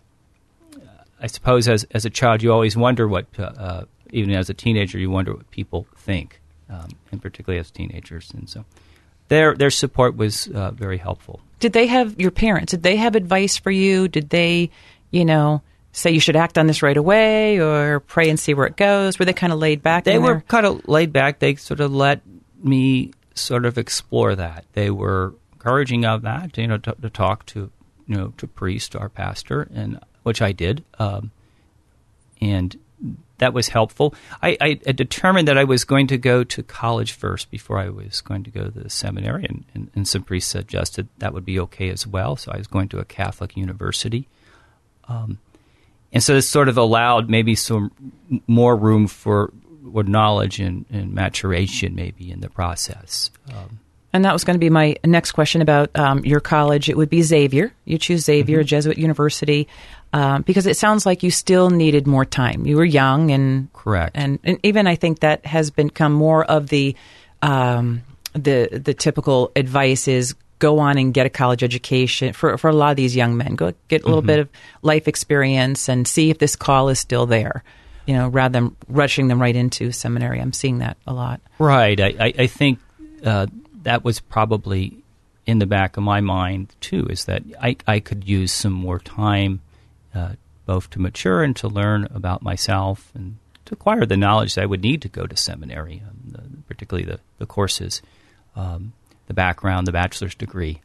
I 1.21 1.27
suppose 1.27 1.69
as 1.69 1.85
as 1.91 2.05
a 2.05 2.11
child, 2.11 2.43
you 2.43 2.53
always 2.53 2.77
wonder 2.77 3.07
what, 3.07 3.27
uh, 3.39 3.43
uh, 3.43 3.85
even 4.11 4.35
as 4.35 4.49
a 4.49 4.55
teenager, 4.55 4.99
you 4.99 5.11
wonder 5.11 5.35
what 5.35 5.50
people 5.50 5.87
think, 5.97 6.41
um, 6.69 6.89
and 7.12 7.21
particularly 7.21 7.61
as 7.61 7.71
teenagers. 7.71 8.31
And 8.35 8.49
so, 8.49 8.65
their 9.29 9.55
their 9.55 9.71
support 9.71 10.17
was 10.17 10.49
uh, 10.49 10.71
very 10.71 10.99
helpful. 10.99 11.41
Did 11.59 11.75
they 11.75 11.87
have 11.89 12.19
your 12.19 12.31
parents? 12.31 12.71
Did 12.71 12.83
they 12.83 12.97
have 12.97 13.15
advice 13.15 13.59
for 13.59 13.71
you? 13.71 14.09
Did 14.09 14.31
they, 14.31 14.71
you 15.11 15.27
know, 15.27 15.62
say 15.93 16.11
you 16.11 16.21
should 16.21 16.37
act 16.37 16.59
on 16.59 16.67
this 16.67 16.83
right 16.83 16.97
away 16.97 17.61
or 17.61 18.01
pray 18.01 18.31
and 18.31 18.39
see 18.39 18.55
where 18.55 18.67
it 18.67 18.77
goes? 18.77 19.19
Were 19.19 19.25
they 19.25 19.33
kind 19.33 19.53
of 19.53 19.59
laid 19.59 19.83
back? 19.83 20.05
They 20.05 20.19
were 20.19 20.41
kind 20.43 20.67
of 20.67 20.87
laid 20.89 21.13
back. 21.13 21.39
They 21.39 21.57
sort 21.57 21.81
of 21.81 21.93
let 21.93 22.23
me 22.63 23.13
sort 23.35 23.65
of 23.65 23.79
explore 23.79 24.35
that. 24.37 24.65
They 24.73 24.91
were 24.91 25.35
encouraging 25.53 26.05
of 26.05 26.23
that, 26.23 26.57
you 26.57 26.67
know, 26.67 26.79
to, 26.79 26.95
to 27.01 27.11
talk 27.11 27.47
to, 27.47 27.71
you 28.07 28.17
know, 28.17 28.33
to 28.39 28.47
priest, 28.47 28.97
our 28.97 29.09
pastor, 29.09 29.69
and 29.75 30.01
which 30.23 30.43
I 30.43 30.53
did, 30.53 30.85
um, 30.99 31.31
and 32.41 32.79
that 33.39 33.55
was 33.55 33.69
helpful. 33.69 34.15
I, 34.43 34.57
I, 34.61 34.75
determined 34.93 35.49
that 35.49 35.57
I 35.57 35.65
was 35.65 35.85
going 35.85 36.09
to 36.09 36.19
go 36.19 36.45
to 36.45 36.63
college 36.63 37.13
first 37.13 37.51
before 37.51 37.79
I 37.79 37.89
was 37.89 38.21
going 38.21 38.45
to 38.45 38.51
go 38.51 38.65
to 38.65 38.71
the 38.71 38.91
seminary, 38.91 39.47
and, 39.49 39.65
and, 39.75 39.91
and, 39.95 40.07
some 40.07 40.23
priests 40.23 40.51
suggested 40.51 41.09
that 41.19 41.33
would 41.33 41.47
be 41.47 41.59
okay 41.61 41.89
as 41.89 42.07
well. 42.07 42.37
So 42.37 42.53
I 42.53 42.59
was 42.59 42.67
going 42.67 42.89
to 42.91 42.99
a 42.99 43.05
Catholic 43.05 43.57
university. 43.57 44.29
Um, 45.09 45.39
and 46.12 46.23
so 46.23 46.35
this 46.35 46.49
sort 46.49 46.69
of 46.69 46.76
allowed 46.76 47.31
maybe 47.31 47.55
some 47.55 47.93
more 48.47 48.76
room 48.76 49.07
for, 49.07 49.52
knowledge 49.83 50.61
and, 50.61 50.85
and 50.90 51.12
maturation, 51.12 51.95
maybe 51.95 52.31
in 52.31 52.40
the 52.40 52.49
process. 52.49 53.31
Um, 53.52 53.81
and 54.12 54.25
that 54.25 54.33
was 54.33 54.45
going 54.45 54.55
to 54.55 54.61
be 54.61 54.71
my 54.71 54.97
next 55.05 55.33
question 55.33 55.62
about 55.62 55.97
um, 55.97 56.25
your 56.25 56.40
college. 56.40 56.88
It 56.88 56.97
would 56.97 57.11
be 57.11 57.23
Xavier. 57.23 57.73
You 57.85 57.99
choose 57.99 58.25
Xavier, 58.25 58.59
mm-hmm. 58.59 58.67
Jesuit 58.67 58.99
University, 58.99 59.69
um, 60.12 60.43
because 60.43 60.67
it 60.67 60.76
sounds 60.76 61.07
like 61.07 61.23
you 61.23 61.31
still 61.31 61.71
needed 61.71 62.07
more 62.07 62.25
time. 62.25 62.67
You 62.67 62.76
were 62.76 62.85
young, 62.85 63.31
and 63.31 63.73
correct, 63.73 64.17
and, 64.17 64.40
and 64.43 64.59
even 64.64 64.87
I 64.87 64.97
think 64.97 65.21
that 65.21 65.47
has 65.47 65.71
become 65.71 66.12
more 66.12 66.45
of 66.45 66.69
the 66.69 66.97
um, 67.43 68.02
the 68.33 68.81
the 68.85 68.95
typical 68.95 69.52
advice 69.55 70.09
is 70.09 70.35
go 70.61 70.79
on 70.79 70.97
and 70.97 71.12
get 71.12 71.26
a 71.26 71.31
college 71.31 71.64
education 71.64 72.33
for 72.33 72.57
for 72.57 72.71
a 72.71 72.73
lot 72.73 72.90
of 72.90 72.97
these 72.97 73.17
young 73.17 73.37
men. 73.37 73.57
Go 73.57 73.73
get 73.88 74.02
a 74.02 74.07
little 74.07 74.21
mm-hmm. 74.21 74.26
bit 74.29 74.38
of 74.38 74.49
life 74.83 75.09
experience 75.09 75.88
and 75.88 76.07
see 76.07 76.31
if 76.31 76.38
this 76.38 76.55
call 76.55 76.88
is 76.88 77.00
still 77.00 77.26
there. 77.26 77.64
You 78.07 78.14
know, 78.14 78.29
rather 78.29 78.52
than 78.52 78.76
rushing 78.88 79.29
them 79.29 79.40
right 79.40 79.55
into 79.55 79.93
seminary. 79.93 80.40
I'm 80.40 80.52
seeing 80.52 80.79
that 80.79 80.97
a 81.07 81.12
lot. 81.12 81.40
Right. 81.59 82.00
I 82.00 82.33
I, 82.38 82.47
think. 82.47 82.79
Uh, 83.25 83.47
that 83.83 84.05
was 84.05 84.21
probably 84.21 85.02
in 85.47 85.59
the 85.59 85.67
back 85.67 85.97
of 85.97 86.02
my 86.02 86.21
mind 86.21 86.75
too. 86.81 87.07
Is 87.07 87.25
that 87.25 87.43
I 87.61 87.76
I 87.87 88.00
could 88.00 88.29
use 88.29 88.52
some 88.52 88.73
more 88.73 88.99
time, 88.99 89.61
uh, 90.14 90.33
both 90.67 90.90
to 90.90 91.00
mature 91.00 91.43
and 91.43 91.57
to 91.57 91.69
learn 91.69 92.09
about 92.14 92.43
myself 92.43 93.11
and 93.14 93.37
to 93.67 93.75
acquire 93.75 94.07
the 94.07 94.17
knowledge 94.17 94.55
that 94.55 94.62
I 94.62 94.67
would 94.67 94.83
need 94.83 95.02
to 95.02 95.09
go 95.09 95.26
to 95.26 95.37
seminary, 95.37 96.02
um, 96.07 96.33
the, 96.33 96.43
particularly 96.69 97.07
the 97.07 97.21
the 97.38 97.47
courses, 97.47 98.02
um, 98.57 98.93
the 99.31 99.35
background, 99.35 99.87
the 99.87 99.93
bachelor's 99.93 100.35
degree. 100.35 100.81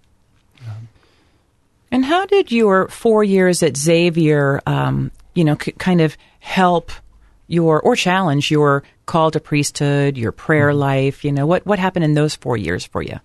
Um, 0.62 0.88
and 1.90 2.06
how 2.06 2.28
did 2.28 2.52
your 2.52 2.88
four 2.90 3.24
years 3.24 3.64
at 3.64 3.76
Xavier, 3.76 4.62
um, 4.68 5.10
you 5.34 5.44
know, 5.44 5.58
c- 5.60 5.72
kind 5.72 6.00
of 6.00 6.16
help 6.42 6.92
your 7.48 7.82
or 7.82 7.96
challenge 7.96 8.52
your 8.52 8.84
call 9.08 9.32
to 9.32 9.40
priesthood, 9.40 10.16
your 10.16 10.32
prayer 10.32 10.70
mm-hmm. 10.70 10.78
life? 10.78 11.26
You 11.26 11.32
know, 11.32 11.48
what 11.48 11.66
what 11.66 11.80
happened 11.80 12.06
in 12.06 12.14
those 12.14 12.36
four 12.36 12.56
years 12.56 12.86
for 12.86 13.02
you? 13.02 13.20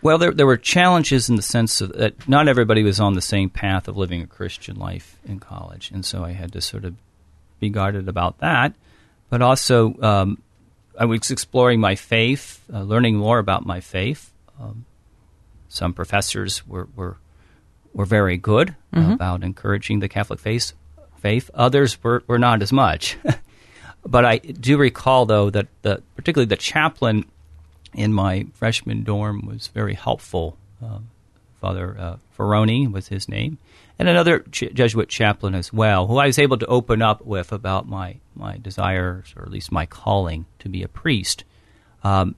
Well, 0.00 0.16
there 0.16 0.30
there 0.30 0.46
were 0.46 0.56
challenges 0.56 1.28
in 1.28 1.34
the 1.34 1.42
sense 1.42 1.80
that 1.80 2.28
not 2.28 2.46
everybody 2.46 2.84
was 2.84 3.00
on 3.00 3.14
the 3.14 3.20
same 3.20 3.50
path 3.50 3.88
of 3.88 3.96
living 3.96 4.22
a 4.22 4.28
Christian 4.28 4.76
life 4.76 5.18
in 5.24 5.40
college, 5.40 5.90
and 5.90 6.04
so 6.04 6.22
I 6.22 6.30
had 6.32 6.52
to 6.52 6.60
sort 6.60 6.84
of 6.84 6.94
be 7.58 7.68
guarded 7.68 8.08
about 8.08 8.38
that. 8.38 8.74
But 9.28 9.42
also, 9.42 10.00
um, 10.00 10.40
I 10.96 11.04
was 11.06 11.32
exploring 11.32 11.80
my 11.80 11.96
faith, 11.96 12.62
uh, 12.72 12.82
learning 12.82 13.16
more 13.16 13.40
about 13.40 13.66
my 13.66 13.80
faith. 13.80 14.30
Um, 14.60 14.84
some 15.68 15.92
professors 15.92 16.66
were 16.66 16.88
were 16.94 17.16
were 17.92 18.04
very 18.04 18.36
good 18.36 18.74
mm-hmm. 18.92 19.12
about 19.12 19.42
encouraging 19.42 20.00
the 20.00 20.08
Catholic 20.08 20.38
faith. 20.38 20.72
Faith. 21.18 21.50
Others 21.54 22.02
were, 22.02 22.22
were 22.26 22.38
not 22.38 22.60
as 22.62 22.70
much. 22.70 23.16
But 24.06 24.24
I 24.24 24.38
do 24.38 24.78
recall, 24.78 25.26
though, 25.26 25.50
that 25.50 25.66
the, 25.82 26.02
particularly 26.14 26.48
the 26.48 26.56
chaplain 26.56 27.24
in 27.92 28.12
my 28.12 28.46
freshman 28.54 29.02
dorm 29.02 29.44
was 29.46 29.68
very 29.68 29.94
helpful. 29.94 30.56
Uh, 30.82 31.00
Father 31.60 31.96
uh, 31.98 32.16
Ferroni 32.36 32.90
was 32.90 33.08
his 33.08 33.28
name, 33.28 33.58
and 33.98 34.08
another 34.08 34.40
Ch- 34.52 34.72
Jesuit 34.72 35.08
chaplain 35.08 35.54
as 35.54 35.72
well, 35.72 36.06
who 36.06 36.18
I 36.18 36.26
was 36.26 36.38
able 36.38 36.58
to 36.58 36.66
open 36.66 37.02
up 37.02 37.24
with 37.24 37.50
about 37.50 37.88
my, 37.88 38.16
my 38.34 38.58
desires, 38.58 39.34
or 39.36 39.42
at 39.42 39.50
least 39.50 39.72
my 39.72 39.86
calling 39.86 40.46
to 40.60 40.68
be 40.68 40.82
a 40.82 40.88
priest. 40.88 41.44
Um, 42.04 42.36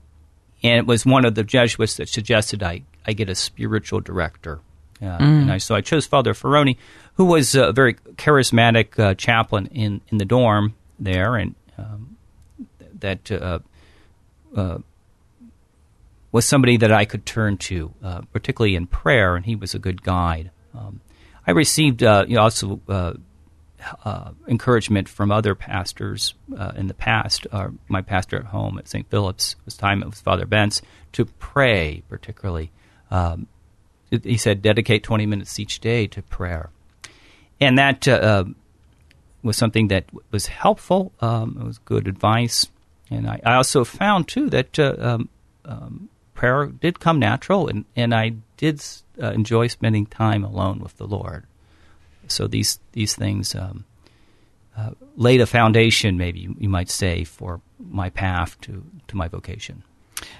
and 0.63 0.79
it 0.79 0.85
was 0.85 1.05
one 1.05 1.25
of 1.25 1.35
the 1.35 1.43
Jesuits 1.43 1.97
that 1.97 2.09
suggested 2.09 2.63
I, 2.63 2.83
I 3.05 3.13
get 3.13 3.29
a 3.29 3.35
spiritual 3.35 4.01
director. 4.01 4.59
Uh, 5.01 5.05
mm. 5.05 5.21
And 5.21 5.51
I, 5.51 5.57
so 5.57 5.75
I 5.75 5.81
chose 5.81 6.05
Father 6.05 6.33
Ferroni, 6.33 6.77
who 7.15 7.25
was 7.25 7.55
a 7.55 7.71
very 7.71 7.93
charismatic 7.93 8.99
uh, 8.99 9.13
chaplain 9.13 9.67
in, 9.67 10.01
in 10.09 10.17
the 10.17 10.25
dorm 10.25 10.75
there, 10.99 11.35
and 11.35 11.55
um, 11.77 12.17
that 12.99 13.31
uh, 13.31 13.59
uh, 14.55 14.79
was 16.31 16.45
somebody 16.45 16.77
that 16.77 16.91
I 16.91 17.05
could 17.05 17.25
turn 17.25 17.57
to, 17.57 17.93
uh, 18.03 18.21
particularly 18.33 18.75
in 18.75 18.87
prayer, 18.87 19.35
and 19.35 19.45
he 19.45 19.55
was 19.55 19.73
a 19.73 19.79
good 19.79 20.03
guide. 20.03 20.51
Um, 20.77 20.99
I 21.47 21.51
received 21.51 22.03
uh, 22.03 22.25
you 22.27 22.35
know, 22.35 22.41
also 22.41 22.81
uh, 23.81 24.09
uh, 24.09 24.31
encouragement 24.47 25.07
from 25.07 25.31
other 25.31 25.55
pastors 25.55 26.33
in 26.75 26.87
the 26.87 26.93
past. 26.93 27.47
my 27.87 28.01
pastor 28.01 28.37
at 28.37 28.45
home 28.45 28.77
at 28.77 28.87
St. 28.87 29.09
Philip's 29.09 29.55
was 29.65 29.75
time 29.75 30.01
it 30.01 30.09
was 30.09 30.21
Father 30.21 30.45
Bence 30.45 30.81
to 31.13 31.25
pray, 31.25 32.03
particularly. 32.09 32.71
Um, 33.11 33.47
he 34.09 34.37
said, 34.37 34.61
dedicate 34.61 35.03
20 35.03 35.25
minutes 35.25 35.59
each 35.59 35.79
day 35.79 36.07
to 36.07 36.21
prayer. 36.23 36.69
And 37.61 37.77
that 37.77 38.07
was 39.43 39.57
something 39.57 39.87
that 39.89 40.05
was 40.31 40.47
helpful. 40.47 41.11
Um, 41.21 41.57
it 41.59 41.65
was 41.65 41.77
good 41.79 42.07
advice, 42.07 42.67
and 43.09 43.27
I, 43.27 43.39
I 43.45 43.55
also 43.55 43.83
found 43.83 44.27
too 44.27 44.49
that 44.49 44.77
uh, 44.77 44.95
um, 44.99 45.29
um, 45.65 46.09
prayer 46.33 46.67
did 46.67 46.99
come 46.99 47.19
natural, 47.19 47.67
and 47.67 47.85
and 47.95 48.13
I 48.13 48.33
did 48.57 48.81
uh, 49.21 49.31
enjoy 49.31 49.67
spending 49.67 50.05
time 50.05 50.43
alone 50.43 50.79
with 50.79 50.97
the 50.97 51.07
Lord. 51.07 51.45
So 52.31 52.47
these 52.47 52.79
these 52.93 53.15
things 53.15 53.55
um, 53.55 53.85
uh, 54.77 54.91
laid 55.15 55.41
a 55.41 55.45
foundation, 55.45 56.17
maybe 56.17 56.39
you, 56.39 56.55
you 56.57 56.69
might 56.69 56.89
say, 56.89 57.23
for 57.23 57.61
my 57.79 58.09
path 58.09 58.59
to 58.61 58.83
to 59.07 59.17
my 59.17 59.27
vocation. 59.27 59.83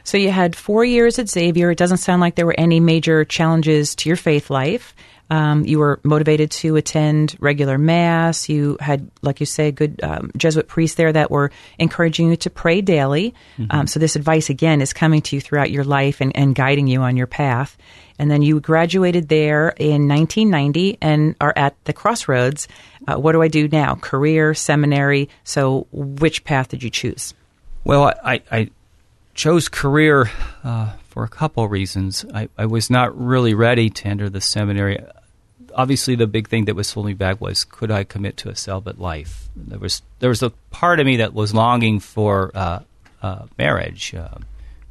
So 0.03 0.17
you 0.17 0.29
had 0.31 0.55
four 0.55 0.84
years 0.84 1.19
at 1.19 1.29
Xavier. 1.29 1.72
It 1.72 1.77
doesn't 1.77 1.98
sound 1.98 2.22
like 2.22 2.36
there 2.36 2.46
were 2.46 2.60
any 2.60 2.79
major 2.79 3.24
challenges 3.25 3.96
to 3.96 4.10
your 4.10 4.17
faith 4.17 4.50
life. 4.50 4.93
Um, 5.30 5.66
you 5.66 5.80
were 5.80 6.00
motivated 6.04 6.52
to 6.52 6.76
attend 6.76 7.36
regular 7.40 7.78
mass. 7.78 8.50
You 8.50 8.78
had, 8.80 9.10
like 9.22 9.40
you 9.40 9.46
say, 9.46 9.72
good 9.72 10.00
um, 10.04 10.32
Jesuit 10.36 10.68
priests 10.68 10.96
there 10.96 11.14
that 11.14 11.30
were 11.30 11.52
encouraging 11.78 12.30
you 12.30 12.36
to 12.38 12.50
pray 12.50 12.82
daily. 12.82 13.34
Mm-hmm. 13.58 13.66
Um, 13.70 13.88
so 13.88 14.00
this 14.00 14.16
advice 14.16 14.50
again 14.50 14.82
is 14.82 14.94
coming 14.94 15.22
to 15.24 15.36
you 15.36 15.42
throughout 15.42 15.72
your 15.72 15.84
life 15.84 16.22
and, 16.22 16.36
and 16.36 16.56
guiding 16.56 16.88
you 16.88 17.02
on 17.02 17.16
your 17.18 17.28
path. 17.28 17.78
And 18.18 18.30
then 18.30 18.42
you 18.42 18.60
graduated 18.60 19.30
there 19.30 19.70
in 19.78 20.08
1990 20.08 20.98
and 21.02 21.36
are 21.40 21.54
at 21.56 21.76
the 21.86 21.94
crossroads. 21.94 22.68
Uh, 23.08 23.18
what 23.18 23.32
do 23.32 23.42
I 23.42 23.48
do 23.48 23.68
now? 23.68 23.96
Career, 23.96 24.54
seminary. 24.54 25.30
So 25.44 25.88
which 25.92 26.44
path 26.44 26.70
did 26.70 26.84
you 26.84 26.90
choose? 26.90 27.34
Well, 27.86 28.14
I, 28.24 28.42
I 28.52 28.70
chose 29.34 29.70
career 29.70 30.30
uh, 30.66 30.92
for 31.08 31.24
a 31.24 31.30
couple 31.30 31.64
of 31.64 31.72
reasons. 31.72 32.26
I, 32.34 32.50
I 32.58 32.66
was 32.66 32.90
not 32.90 33.18
really 33.18 33.54
ready 33.54 33.90
to 33.90 34.08
enter 34.08 34.30
the 34.30 34.42
seminary 34.42 35.00
obviously 35.80 36.14
the 36.16 36.28
big 36.28 36.50
thing 36.50 36.66
that 36.66 36.76
was 36.76 36.92
holding 36.92 37.12
me 37.12 37.14
back 37.14 37.40
was 37.40 37.64
could 37.64 37.90
I 37.90 38.04
commit 38.04 38.36
to 38.38 38.50
a 38.50 38.56
celibate 38.56 39.00
life? 39.00 39.48
There 39.56 39.80
was 39.80 40.02
there 40.20 40.30
was 40.30 40.44
a 40.44 40.50
part 40.72 41.00
of 41.00 41.06
me 41.06 41.18
that 41.18 41.34
was 41.34 41.54
longing 41.54 42.02
for 42.02 42.52
uh, 42.54 42.82
uh, 43.22 43.46
marriage, 43.58 44.14
uh, 44.14 44.40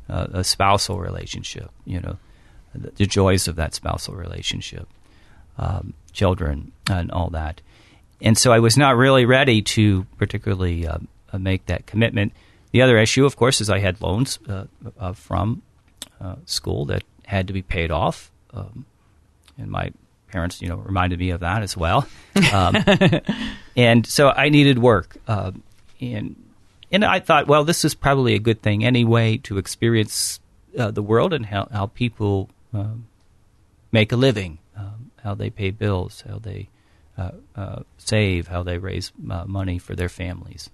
uh 0.09 0.27
a 0.33 0.45
spousal 0.45 0.99
relationship. 0.99 1.71
You 1.85 2.01
know, 2.01 2.17
the, 2.75 2.91
the, 2.97 3.07
joys 3.07 3.49
of 3.49 3.57
that 3.57 3.75
spousal 3.75 4.15
relationship, 4.15 4.89
um, 5.59 5.93
children, 6.13 6.73
and 6.89 7.11
all 7.11 7.29
that. 7.31 7.61
And 8.23 8.39
so 8.39 8.51
I 8.51 8.59
was 8.59 8.79
not 8.79 8.97
really 8.97 9.27
ready 9.27 9.61
to 9.77 10.07
particularly 10.17 10.87
uh, 10.87 10.99
uh, 11.33 11.39
make 11.39 11.67
that 11.67 11.85
commitment. 11.85 12.33
The 12.73 12.81
other 12.81 12.99
issue, 12.99 13.27
of 13.27 13.37
course, 13.37 13.61
is 13.61 13.69
I 13.69 13.79
had 13.79 14.01
loans 14.01 14.39
from 15.15 15.63
school 16.47 16.87
that 16.87 17.05
had 17.27 17.47
to 17.47 17.53
be 17.53 17.63
paid 17.63 17.91
off. 17.91 18.31
Um, 18.53 18.87
and 19.59 19.71
my 19.71 19.93
parents, 20.29 20.63
you 20.63 20.69
know, 20.69 20.77
reminded 20.77 21.19
me 21.19 21.31
of 21.31 21.41
that 21.41 21.63
as 21.63 21.77
well. 21.77 22.07
Um, 22.53 22.77
and 23.77 24.07
so 24.07 24.29
I 24.29 24.49
needed 24.49 24.79
work, 24.79 25.17
uh, 25.27 25.53
and 26.01 26.37
and 26.91 27.05
I 27.05 27.21
thought, 27.21 27.47
well, 27.47 27.65
this 27.65 27.85
is 27.85 27.95
probably 27.95 28.35
a 28.35 28.39
good 28.39 28.63
thing 28.63 28.85
anyway 28.85 29.37
to 29.39 29.59
experience 29.59 30.41
uh, 30.79 30.91
the 30.91 31.03
world 31.03 31.33
and 31.33 31.47
how, 31.47 31.69
how 31.71 31.87
people 31.87 32.49
um, 32.73 33.07
make 33.93 34.13
a 34.13 34.17
living, 34.17 34.59
um, 34.77 35.11
how 35.23 35.35
they 35.35 35.51
pay 35.51 35.71
bills, 35.71 36.25
how 36.29 36.39
they 36.39 36.69
uh, 37.17 37.33
uh, 37.57 37.83
save, 37.99 38.49
how 38.49 38.63
they 38.63 38.79
raise 38.79 39.13
uh, 39.31 39.45
money 39.45 39.79
for 39.79 39.95
their 39.95 40.09
families. 40.09 40.71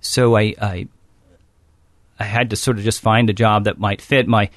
So 0.00 0.36
I, 0.36 0.54
I, 0.60 0.88
I 2.18 2.24
had 2.24 2.50
to 2.50 2.56
sort 2.56 2.78
of 2.78 2.84
just 2.84 3.00
find 3.00 3.28
a 3.28 3.32
job 3.32 3.64
that 3.64 3.78
might 3.78 4.00
fit. 4.00 4.28
My 4.28 4.50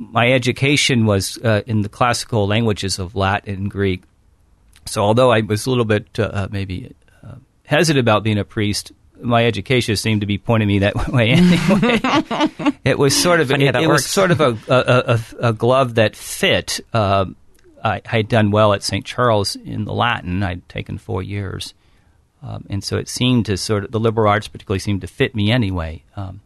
my 0.00 0.32
education 0.32 1.04
was 1.04 1.38
uh, 1.44 1.62
in 1.66 1.82
the 1.82 1.88
classical 1.88 2.46
languages 2.46 2.98
of 2.98 3.14
Latin 3.14 3.54
and 3.54 3.70
Greek. 3.70 4.02
So 4.86 5.02
although 5.02 5.30
I 5.30 5.40
was 5.40 5.66
a 5.66 5.70
little 5.70 5.84
bit 5.84 6.18
uh, 6.18 6.48
maybe 6.50 6.94
uh, 7.22 7.34
hesitant 7.66 8.00
about 8.00 8.22
being 8.22 8.38
a 8.38 8.44
priest, 8.44 8.92
my 9.20 9.44
education 9.44 9.94
seemed 9.96 10.22
to 10.22 10.26
be 10.26 10.38
pointing 10.38 10.68
me 10.68 10.78
that 10.78 10.96
way 11.12 11.30
anyway. 11.30 12.74
it 12.82 12.98
was 12.98 13.14
sort 13.14 13.40
of 13.40 13.50
it, 13.50 13.60
it 13.60 13.88
was 13.88 14.06
sort 14.06 14.30
of 14.30 14.40
a, 14.40 14.58
a, 14.68 14.78
a, 14.78 15.48
a 15.48 15.52
glove 15.52 15.96
that 15.96 16.16
fit. 16.16 16.80
Um, 16.94 17.36
I 17.84 18.00
had 18.04 18.28
done 18.28 18.50
well 18.50 18.72
at 18.72 18.82
St. 18.82 19.04
Charles 19.04 19.54
in 19.56 19.84
the 19.84 19.92
Latin. 19.92 20.42
I'd 20.42 20.66
taken 20.68 20.96
four 20.96 21.22
years, 21.22 21.74
um, 22.42 22.64
and 22.70 22.82
so 22.82 22.96
it 22.96 23.08
seemed 23.08 23.46
to 23.46 23.58
sort 23.58 23.84
of 23.84 23.90
the 23.90 24.00
liberal 24.00 24.30
arts 24.30 24.48
particularly 24.48 24.80
seemed 24.80 25.02
to 25.02 25.06
fit 25.06 25.34
me 25.34 25.50
anyway. 25.52 26.02
Um, 26.16 26.40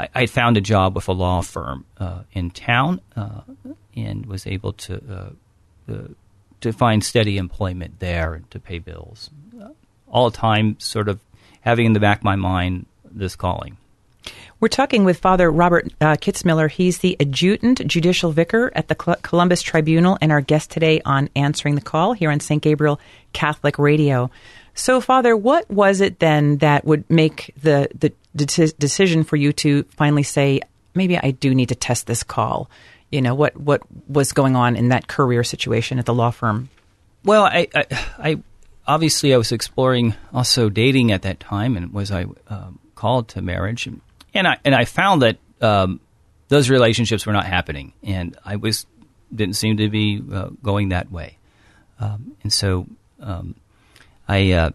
I, 0.00 0.08
I, 0.14 0.26
found 0.26 0.56
a 0.56 0.60
job 0.60 0.94
with 0.94 1.08
a 1.08 1.12
law 1.12 1.42
firm 1.42 1.84
uh, 1.98 2.22
in 2.32 2.50
town 2.50 3.00
uh, 3.16 3.42
and 3.94 4.26
was 4.26 4.46
able 4.46 4.72
to 4.72 5.02
uh, 5.88 5.92
uh 5.92 6.08
to 6.60 6.72
find 6.72 7.02
steady 7.02 7.38
employment 7.38 8.00
there 8.00 8.34
and 8.34 8.50
to 8.50 8.58
pay 8.58 8.78
bills. 8.78 9.30
all 10.08 10.28
the 10.30 10.36
time, 10.36 10.78
sort 10.78 11.08
of 11.08 11.18
having 11.62 11.86
in 11.86 11.92
the 11.94 12.00
back 12.00 12.18
of 12.18 12.24
my 12.24 12.36
mind 12.36 12.86
this 13.10 13.34
calling. 13.34 13.76
We're 14.60 14.68
talking 14.68 15.04
with 15.04 15.18
Father 15.18 15.50
Robert 15.50 15.90
uh, 16.00 16.16
Kitzmiller. 16.16 16.70
He's 16.70 16.98
the 16.98 17.16
adjutant 17.18 17.86
judicial 17.86 18.30
vicar 18.30 18.70
at 18.74 18.88
the 18.88 18.94
Columbus 18.94 19.62
Tribunal 19.62 20.18
and 20.20 20.30
our 20.30 20.42
guest 20.42 20.70
today 20.70 21.00
on 21.06 21.30
Answering 21.34 21.76
the 21.76 21.80
Call 21.80 22.12
here 22.12 22.30
on 22.30 22.40
St. 22.40 22.62
Gabriel 22.62 23.00
Catholic 23.32 23.78
Radio. 23.78 24.30
So, 24.74 25.00
Father, 25.00 25.36
what 25.36 25.68
was 25.70 26.00
it 26.00 26.18
then 26.18 26.58
that 26.58 26.84
would 26.84 27.08
make 27.10 27.52
the, 27.60 27.88
the 27.98 28.12
de- 28.34 28.72
decision 28.72 29.24
for 29.24 29.36
you 29.36 29.52
to 29.54 29.84
finally 29.96 30.22
say, 30.22 30.60
maybe 30.94 31.18
I 31.18 31.32
do 31.32 31.54
need 31.54 31.68
to 31.70 31.74
test 31.74 32.06
this 32.06 32.22
call? 32.22 32.70
You 33.10 33.20
know, 33.22 33.34
what, 33.34 33.56
what 33.56 33.82
was 34.08 34.32
going 34.32 34.56
on 34.56 34.76
in 34.76 34.88
that 34.88 35.08
career 35.08 35.42
situation 35.42 35.98
at 35.98 36.06
the 36.06 36.14
law 36.14 36.30
firm? 36.30 36.68
Well, 37.24 37.44
I, 37.44 37.68
I, 37.74 37.84
I 38.18 38.38
obviously 38.86 39.34
I 39.34 39.36
was 39.36 39.52
exploring 39.52 40.14
also 40.32 40.68
dating 40.68 41.12
at 41.12 41.22
that 41.22 41.40
time, 41.40 41.76
and 41.76 41.92
was 41.92 42.10
I 42.10 42.26
um, 42.48 42.78
called 42.94 43.28
to 43.28 43.42
marriage? 43.42 43.86
And, 44.34 44.48
I 44.48 44.56
and 44.64 44.74
I 44.74 44.84
found 44.84 45.22
that 45.22 45.38
um, 45.60 46.00
those 46.48 46.70
relationships 46.70 47.26
were 47.26 47.32
not 47.32 47.46
happening, 47.46 47.92
and 48.02 48.36
I 48.44 48.56
was 48.56 48.86
didn't 49.34 49.54
seem 49.54 49.76
to 49.76 49.88
be 49.88 50.22
uh, 50.32 50.48
going 50.62 50.88
that 50.88 51.10
way, 51.10 51.38
um, 52.00 52.36
and 52.42 52.52
so 52.52 52.86
um, 53.20 53.54
I 54.28 54.52
uh, 54.52 54.70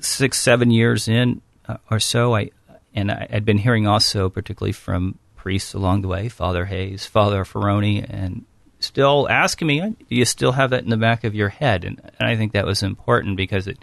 six 0.00 0.38
seven 0.38 0.70
years 0.70 1.08
in 1.08 1.40
uh, 1.68 1.76
or 1.90 2.00
so, 2.00 2.34
I 2.34 2.50
and 2.94 3.10
I 3.10 3.26
had 3.30 3.44
been 3.44 3.58
hearing 3.58 3.86
also 3.86 4.28
particularly 4.28 4.72
from 4.72 5.18
priests 5.36 5.74
along 5.74 6.02
the 6.02 6.08
way, 6.08 6.28
Father 6.28 6.64
Hayes, 6.64 7.06
Father 7.06 7.44
Ferroni, 7.44 8.04
and 8.08 8.44
still 8.80 9.28
asking 9.28 9.68
me, 9.68 9.80
do 9.80 10.16
you 10.16 10.24
still 10.24 10.52
have 10.52 10.70
that 10.70 10.82
in 10.82 10.90
the 10.90 10.96
back 10.96 11.24
of 11.24 11.34
your 11.34 11.48
head? 11.48 11.84
And, 11.84 12.00
and 12.18 12.28
I 12.28 12.36
think 12.36 12.52
that 12.52 12.66
was 12.66 12.82
important 12.82 13.36
because 13.36 13.66
it 13.68 13.78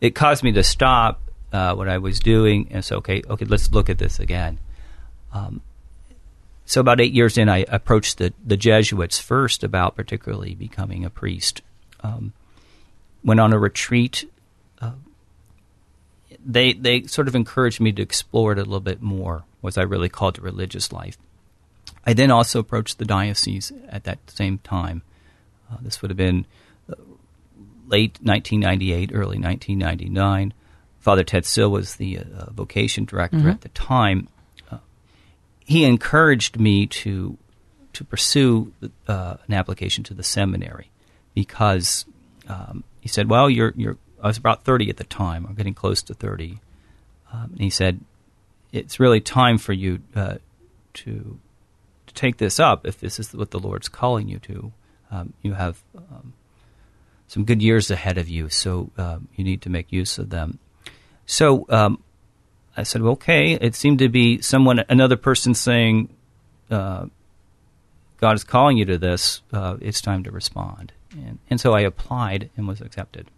it 0.00 0.14
caused 0.14 0.42
me 0.42 0.52
to 0.52 0.62
stop 0.62 1.22
uh, 1.52 1.74
what 1.74 1.88
I 1.88 1.98
was 1.98 2.18
doing 2.18 2.68
and 2.70 2.84
say, 2.84 2.96
okay, 2.96 3.22
okay, 3.28 3.44
let's 3.44 3.72
look 3.72 3.88
at 3.88 3.98
this 3.98 4.18
again. 4.18 4.58
Um, 5.32 5.60
so 6.64 6.80
about 6.80 7.00
eight 7.00 7.12
years 7.12 7.38
in, 7.38 7.48
I 7.48 7.64
approached 7.68 8.18
the, 8.18 8.32
the 8.44 8.56
Jesuits 8.56 9.18
first 9.18 9.62
about 9.62 9.94
particularly 9.94 10.54
becoming 10.54 11.04
a 11.04 11.10
priest. 11.10 11.62
Um, 12.00 12.32
went 13.24 13.40
on 13.40 13.52
a 13.52 13.58
retreat. 13.58 14.30
Uh, 14.80 14.92
they 16.44 16.72
they 16.72 17.04
sort 17.04 17.28
of 17.28 17.34
encouraged 17.34 17.80
me 17.80 17.92
to 17.92 18.02
explore 18.02 18.52
it 18.52 18.58
a 18.58 18.62
little 18.62 18.80
bit 18.80 19.02
more. 19.02 19.44
Was 19.60 19.78
I 19.78 19.82
really 19.82 20.08
called 20.08 20.36
to 20.36 20.40
religious 20.40 20.92
life? 20.92 21.16
I 22.04 22.14
then 22.14 22.30
also 22.30 22.58
approached 22.58 22.98
the 22.98 23.04
diocese 23.04 23.72
at 23.88 24.04
that 24.04 24.18
same 24.30 24.58
time. 24.58 25.02
Uh, 25.70 25.76
this 25.80 26.02
would 26.02 26.10
have 26.10 26.16
been 26.16 26.46
uh, 26.90 26.94
late 27.86 28.18
1998, 28.22 29.10
early 29.12 29.38
1999. 29.38 30.52
Father 30.98 31.24
Ted 31.24 31.44
Sill 31.44 31.70
was 31.70 31.96
the 31.96 32.18
uh, 32.18 32.50
vocation 32.50 33.04
director 33.04 33.38
mm-hmm. 33.38 33.48
at 33.48 33.60
the 33.60 33.68
time. 33.70 34.28
Uh, 34.70 34.78
he 35.60 35.84
encouraged 35.84 36.58
me 36.58 36.86
to 36.86 37.38
to 37.92 38.04
pursue 38.04 38.72
uh, 39.06 39.36
an 39.46 39.52
application 39.52 40.02
to 40.02 40.14
the 40.14 40.22
seminary 40.22 40.90
because 41.34 42.06
um, 42.48 42.84
he 43.02 43.08
said, 43.08 43.28
"Well, 43.28 43.50
you're 43.50 43.74
you're." 43.76 43.98
I 44.22 44.28
was 44.28 44.38
about 44.38 44.64
30 44.64 44.88
at 44.88 44.96
the 44.96 45.04
time. 45.04 45.44
I'm 45.46 45.54
getting 45.54 45.74
close 45.74 46.00
to 46.02 46.14
30, 46.14 46.60
um, 47.32 47.50
and 47.52 47.60
he 47.60 47.70
said, 47.70 48.00
"It's 48.72 48.98
really 48.98 49.20
time 49.20 49.58
for 49.58 49.74
you 49.74 50.00
uh, 50.14 50.36
to 50.94 51.38
to 52.06 52.14
take 52.14 52.38
this 52.38 52.58
up 52.58 52.86
if 52.86 52.98
this 52.98 53.18
is 53.18 53.34
what 53.34 53.50
the 53.50 53.60
Lord's 53.60 53.88
calling 53.88 54.28
you 54.28 54.38
to. 54.38 54.72
Um, 55.10 55.34
you 55.42 55.52
have." 55.52 55.82
Um, 55.94 56.32
some 57.28 57.46
good 57.46 57.62
years 57.62 57.90
ahead 57.90 58.18
of 58.18 58.28
you, 58.28 58.50
so 58.50 58.90
um, 58.98 59.26
you 59.36 59.42
need 59.42 59.62
to 59.62 59.70
make 59.70 59.90
use 59.90 60.18
of 60.18 60.28
them. 60.28 60.58
So 61.24 61.64
um, 61.70 62.02
I 62.76 62.82
said, 62.84 63.02
well, 63.02 63.12
okay. 63.12 63.52
It 63.52 63.74
seemed 63.74 63.98
to 64.00 64.08
be 64.08 64.40
someone, 64.40 64.84
another 64.88 65.16
person 65.16 65.54
saying, 65.54 66.08
uh, 66.70 67.06
God 68.18 68.36
is 68.36 68.44
calling 68.44 68.76
you 68.76 68.84
to 68.86 68.98
this. 68.98 69.42
Uh, 69.52 69.76
it's 69.80 70.00
time 70.00 70.24
to 70.24 70.30
respond. 70.30 70.92
And, 71.12 71.38
and 71.50 71.60
so 71.60 71.74
I 71.74 71.80
applied 71.80 72.50
and 72.56 72.66
was 72.66 72.80
accepted. 72.80 73.28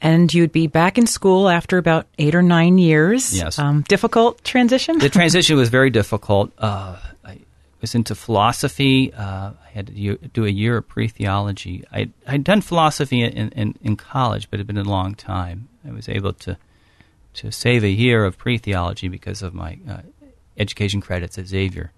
And 0.00 0.32
you'd 0.32 0.52
be 0.52 0.68
back 0.68 0.96
in 0.96 1.06
school 1.06 1.48
after 1.48 1.76
about 1.76 2.06
eight 2.18 2.34
or 2.34 2.42
nine 2.42 2.78
years. 2.78 3.36
Yes. 3.36 3.58
Um, 3.58 3.82
difficult 3.88 4.44
transition? 4.44 4.98
The 4.98 5.08
transition 5.20 5.56
was 5.56 5.70
very 5.70 5.90
difficult. 5.90 6.52
Uh, 6.56 6.96
I 7.24 7.38
was 7.80 7.94
into 7.96 8.14
philosophy. 8.14 9.12
Uh, 9.12 9.50
I 9.64 9.70
had 9.72 9.88
to 9.88 10.16
do 10.32 10.44
a 10.44 10.50
year 10.50 10.76
of 10.76 10.88
pre 10.88 11.08
theology. 11.08 11.84
I'd 11.90 12.44
done 12.44 12.60
philosophy 12.60 13.22
in, 13.22 13.50
in, 13.50 13.74
in, 13.82 13.96
college, 13.96 14.48
but 14.50 14.58
it 14.58 14.60
had 14.60 14.66
been 14.68 14.78
a 14.78 14.88
long 14.88 15.16
time. 15.16 15.68
I 15.86 15.90
was 15.90 16.08
able 16.08 16.32
to 16.34 16.56
to 17.34 17.52
save 17.52 17.84
a 17.84 17.88
year 17.88 18.24
of 18.24 18.38
pre 18.38 18.58
theology 18.58 19.08
because 19.08 19.42
of 19.42 19.52
my 19.52 19.78
uh, 19.88 19.98
education 20.56 21.00
credits 21.00 21.38
at 21.38 21.46
Xavier. 21.46 21.92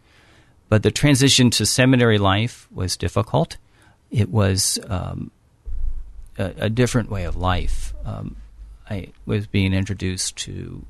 But 0.70 0.82
the 0.82 0.90
transition 0.90 1.50
to 1.50 1.66
seminary 1.66 2.18
life 2.18 2.68
was 2.70 2.96
difficult. 2.96 3.56
It 4.10 4.30
was 4.30 4.78
um, 4.88 5.30
a, 6.38 6.52
a, 6.58 6.70
different 6.70 7.10
way 7.10 7.24
of 7.24 7.36
life. 7.36 7.94
Um, 8.04 8.36
I 8.88 9.12
was 9.24 9.46
being 9.46 9.72
introduced 9.72 10.36
to 10.38 10.84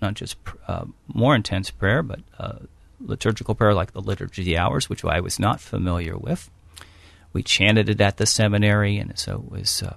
not 0.00 0.14
just 0.14 0.36
uh, 0.66 0.86
more 1.06 1.34
intense 1.34 1.70
prayer, 1.70 2.02
but 2.02 2.20
uh, 2.38 2.58
liturgical 2.98 3.54
prayer 3.54 3.74
like 3.74 3.92
the 3.92 4.00
Liturgy 4.00 4.42
of 4.42 4.46
the 4.46 4.58
Hours, 4.58 4.88
which 4.88 5.04
I 5.04 5.20
was 5.20 5.38
not 5.38 5.60
familiar 5.60 6.16
with. 6.16 6.50
We 7.32 7.42
chanted 7.42 7.88
it 7.88 8.00
at 8.00 8.16
the 8.16 8.26
seminary, 8.26 8.98
and 8.98 9.18
so 9.18 9.44
it 9.46 9.50
was 9.50 9.82
uh, 9.82 9.96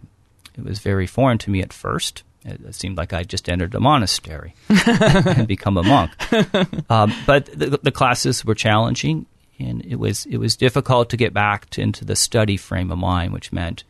it 0.58 0.64
was 0.64 0.80
very 0.80 1.08
foreign 1.08 1.38
to 1.40 1.50
me 1.50 1.62
at 1.62 1.74
first. 1.74 2.24
It 2.46 2.76
seemed 2.76 2.96
like 2.96 3.12
I 3.12 3.24
just 3.24 3.50
entered 3.50 3.74
a 3.74 3.80
monastery 3.80 4.54
and 4.70 5.48
become 5.48 5.78
a 5.78 5.84
monk. 5.84 6.12
Um, 6.88 7.12
but 7.26 7.48
the, 7.48 7.80
the, 7.82 7.92
classes 7.92 8.46
were 8.46 8.54
challenging, 8.54 9.26
and 9.60 9.84
it 9.86 9.96
was 9.96 10.26
it 10.26 10.38
was 10.38 10.56
difficult 10.56 11.10
to 11.10 11.18
get 11.18 11.34
back 11.34 11.70
to, 11.72 11.82
into 11.82 12.06
the 12.06 12.16
study 12.16 12.58
frame 12.58 12.92
of 12.92 12.98
mind, 12.98 13.34
which 13.34 13.52
meant 13.52 13.84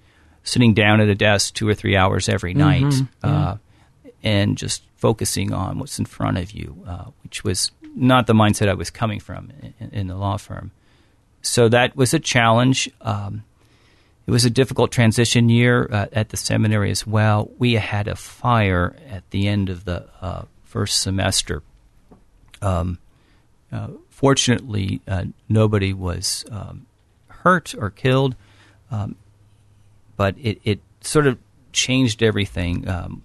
sitting 0.43 0.73
down 0.73 1.01
at 1.01 1.09
a 1.09 1.15
desk 1.15 1.53
two 1.53 1.67
or 1.67 1.73
three 1.73 1.95
hours 1.95 2.29
every 2.29 2.53
night 2.53 2.83
mm-hmm, 2.83 3.05
uh, 3.23 3.57
and 4.23 4.57
just 4.57 4.83
focusing 4.95 5.51
on 5.51 5.79
what's 5.79 5.99
in 5.99 6.05
front 6.05 6.37
of 6.37 6.51
you, 6.51 6.83
uh, 6.87 7.05
which 7.23 7.43
was 7.43 7.71
not 7.95 8.27
the 8.27 8.33
mindset 8.33 8.69
I 8.69 8.73
was 8.73 8.89
coming 8.89 9.19
from 9.19 9.51
in, 9.79 9.89
in, 9.91 10.07
the 10.07 10.15
law 10.15 10.37
firm. 10.37 10.71
So 11.41 11.69
that 11.69 11.95
was 11.95 12.13
a 12.13 12.19
challenge. 12.19 12.89
Um, 13.01 13.43
it 14.27 14.31
was 14.31 14.45
a 14.45 14.49
difficult 14.49 14.91
transition 14.91 15.49
year 15.49 15.87
uh, 15.91 16.07
at 16.11 16.29
the 16.29 16.37
seminary 16.37 16.91
as 16.91 17.05
well. 17.05 17.51
We 17.57 17.73
had 17.73 18.07
a 18.07 18.15
fire 18.15 18.95
at 19.09 19.29
the 19.29 19.47
end 19.47 19.69
of 19.69 19.85
the 19.85 20.07
uh, 20.21 20.45
first 20.63 21.01
semester. 21.01 21.61
Um, 22.61 22.97
uh, 23.71 23.89
fortunately, 24.15 25.01
uh, 25.09 25.25
nobody 25.49 25.93
was 25.93 26.45
um, 26.49 26.85
hurt 27.27 27.75
or 27.77 27.89
killed, 27.89 28.35
um, 28.89 29.15
but 30.15 30.35
it, 30.41 30.59
it, 30.63 30.79
sort 31.01 31.27
of 31.27 31.37
changed 31.71 32.23
everything. 32.23 32.87
Um, 32.87 33.21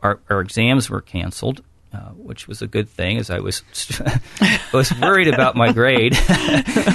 our, 0.00 0.20
our, 0.28 0.40
exams 0.42 0.90
were 0.90 1.00
canceled. 1.00 1.62
Uh, 1.94 2.10
which 2.10 2.46
was 2.46 2.60
a 2.60 2.66
good 2.66 2.90
thing, 2.90 3.16
as 3.16 3.30
I 3.30 3.38
was 3.38 3.62
was 4.72 4.92
worried 5.00 5.28
about 5.28 5.56
my 5.56 5.72
grade. 5.72 6.14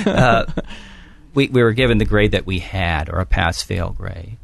Uh, 0.06 0.46
we, 1.34 1.48
we 1.48 1.64
were 1.64 1.72
given 1.74 1.98
the 1.98 2.06
grade 2.06 2.32
that 2.32 2.46
we 2.46 2.60
had, 2.60 3.08
or 3.08 3.20
a 3.20 3.26
pass 3.26 3.64
fail 3.64 3.92
grade. 3.92 4.38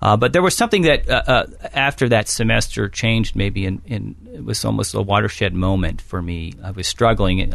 Uh, 0.00 0.16
but 0.16 0.32
there 0.32 0.42
was 0.42 0.56
something 0.56 0.82
that 0.82 1.08
uh, 1.08 1.22
uh, 1.26 1.46
after 1.74 2.08
that 2.08 2.28
semester 2.28 2.88
changed. 2.88 3.36
Maybe 3.36 3.66
in, 3.66 3.82
in, 3.86 4.16
it 4.32 4.44
was 4.44 4.64
almost 4.64 4.94
a 4.94 5.02
watershed 5.02 5.54
moment 5.54 6.00
for 6.00 6.22
me. 6.22 6.54
I 6.62 6.70
was 6.70 6.88
struggling 6.88 7.52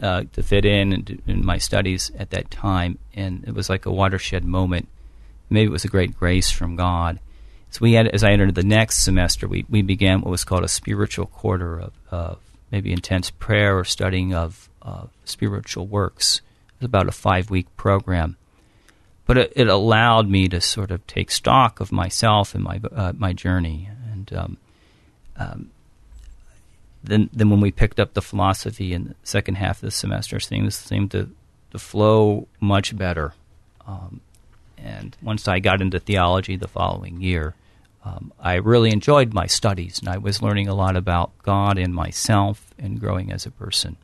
uh, 0.00 0.24
to 0.32 0.42
fit 0.42 0.64
in, 0.64 0.92
in 0.92 1.22
in 1.26 1.46
my 1.46 1.58
studies 1.58 2.10
at 2.18 2.30
that 2.30 2.50
time, 2.50 2.98
and 3.14 3.44
it 3.46 3.54
was 3.54 3.68
like 3.68 3.86
a 3.86 3.92
watershed 3.92 4.44
moment. 4.44 4.88
Maybe 5.48 5.66
it 5.66 5.72
was 5.72 5.84
a 5.84 5.88
great 5.88 6.16
grace 6.16 6.50
from 6.50 6.76
God. 6.76 7.18
So 7.70 7.78
we 7.82 7.92
had, 7.92 8.08
as 8.08 8.24
I 8.24 8.32
entered 8.32 8.56
the 8.56 8.64
next 8.64 9.04
semester, 9.04 9.46
we, 9.46 9.64
we 9.68 9.82
began 9.82 10.20
what 10.20 10.30
was 10.30 10.44
called 10.44 10.64
a 10.64 10.68
spiritual 10.68 11.26
quarter 11.26 11.78
of, 11.78 11.92
of 12.10 12.38
maybe 12.72 12.92
intense 12.92 13.30
prayer 13.30 13.78
or 13.78 13.84
studying 13.84 14.34
of, 14.34 14.68
of 14.82 15.10
spiritual 15.24 15.86
works. 15.86 16.40
It 16.68 16.80
was 16.80 16.86
about 16.86 17.08
a 17.08 17.12
five 17.12 17.48
week 17.48 17.74
program, 17.76 18.36
but 19.24 19.38
it, 19.38 19.52
it, 19.54 19.68
allowed 19.68 20.28
me 20.28 20.48
to 20.48 20.60
sort 20.60 20.90
of 20.90 21.06
take 21.06 21.30
stock 21.30 21.78
of 21.78 21.92
myself 21.92 22.56
and 22.56 22.64
my 22.64 22.80
uh, 22.92 23.12
my 23.16 23.32
journey. 23.32 23.88
And 24.12 24.32
um, 24.32 24.56
um, 25.36 25.70
then 27.02 27.30
then 27.32 27.50
when 27.50 27.60
we 27.60 27.70
picked 27.70 28.00
up 28.00 28.14
the 28.14 28.22
philosophy 28.22 28.92
in 28.92 29.04
the 29.04 29.14
second 29.22 29.56
half 29.56 29.76
of 29.76 29.82
the 29.82 29.90
semester, 29.90 30.38
things 30.40 30.76
seemed 30.76 31.10
to 31.12 31.30
to 31.70 31.78
flow 31.78 32.48
much 32.60 32.96
better. 32.96 33.32
Um, 33.86 34.20
and 34.76 35.16
once 35.22 35.46
I 35.46 35.58
got 35.58 35.80
into 35.80 36.00
theology 36.00 36.56
the 36.56 36.68
following 36.68 37.20
year, 37.20 37.54
um, 38.04 38.32
I 38.40 38.54
really 38.54 38.90
enjoyed 38.90 39.34
my 39.34 39.46
studies, 39.46 39.98
and 39.98 40.08
I 40.08 40.18
was 40.18 40.42
learning 40.42 40.68
a 40.68 40.74
lot 40.74 40.96
about 40.96 41.36
God 41.42 41.78
and 41.78 41.94
myself 41.94 42.72
and 42.78 42.98
growing 42.98 43.30
as 43.30 43.44
a 43.44 43.50
person. 43.50 43.96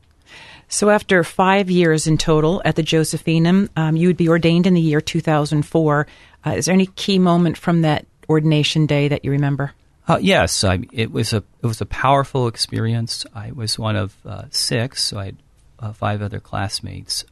So, 0.68 0.90
after 0.90 1.22
five 1.22 1.70
years 1.70 2.06
in 2.06 2.18
total 2.18 2.60
at 2.64 2.76
the 2.76 2.82
Josephinum, 2.82 3.70
um, 3.76 3.96
you 3.96 4.08
would 4.08 4.16
be 4.16 4.28
ordained 4.28 4.66
in 4.66 4.74
the 4.74 4.80
year 4.80 5.00
2004. 5.00 6.06
Uh, 6.44 6.50
is 6.50 6.66
there 6.66 6.74
any 6.74 6.86
key 6.86 7.18
moment 7.18 7.56
from 7.56 7.82
that 7.82 8.04
ordination 8.28 8.86
day 8.86 9.08
that 9.08 9.24
you 9.24 9.30
remember? 9.30 9.72
Uh, 10.08 10.18
yes, 10.20 10.62
I, 10.62 10.80
it 10.92 11.10
was 11.10 11.32
a 11.32 11.42
it 11.62 11.66
was 11.66 11.80
a 11.80 11.86
powerful 11.86 12.46
experience. 12.46 13.26
I 13.34 13.52
was 13.52 13.78
one 13.78 13.96
of 13.96 14.16
uh, 14.24 14.44
six, 14.50 15.02
so 15.02 15.18
I 15.18 15.24
had 15.26 15.36
uh, 15.80 15.92
five 15.92 16.22
other 16.22 16.40
classmates. 16.40 17.24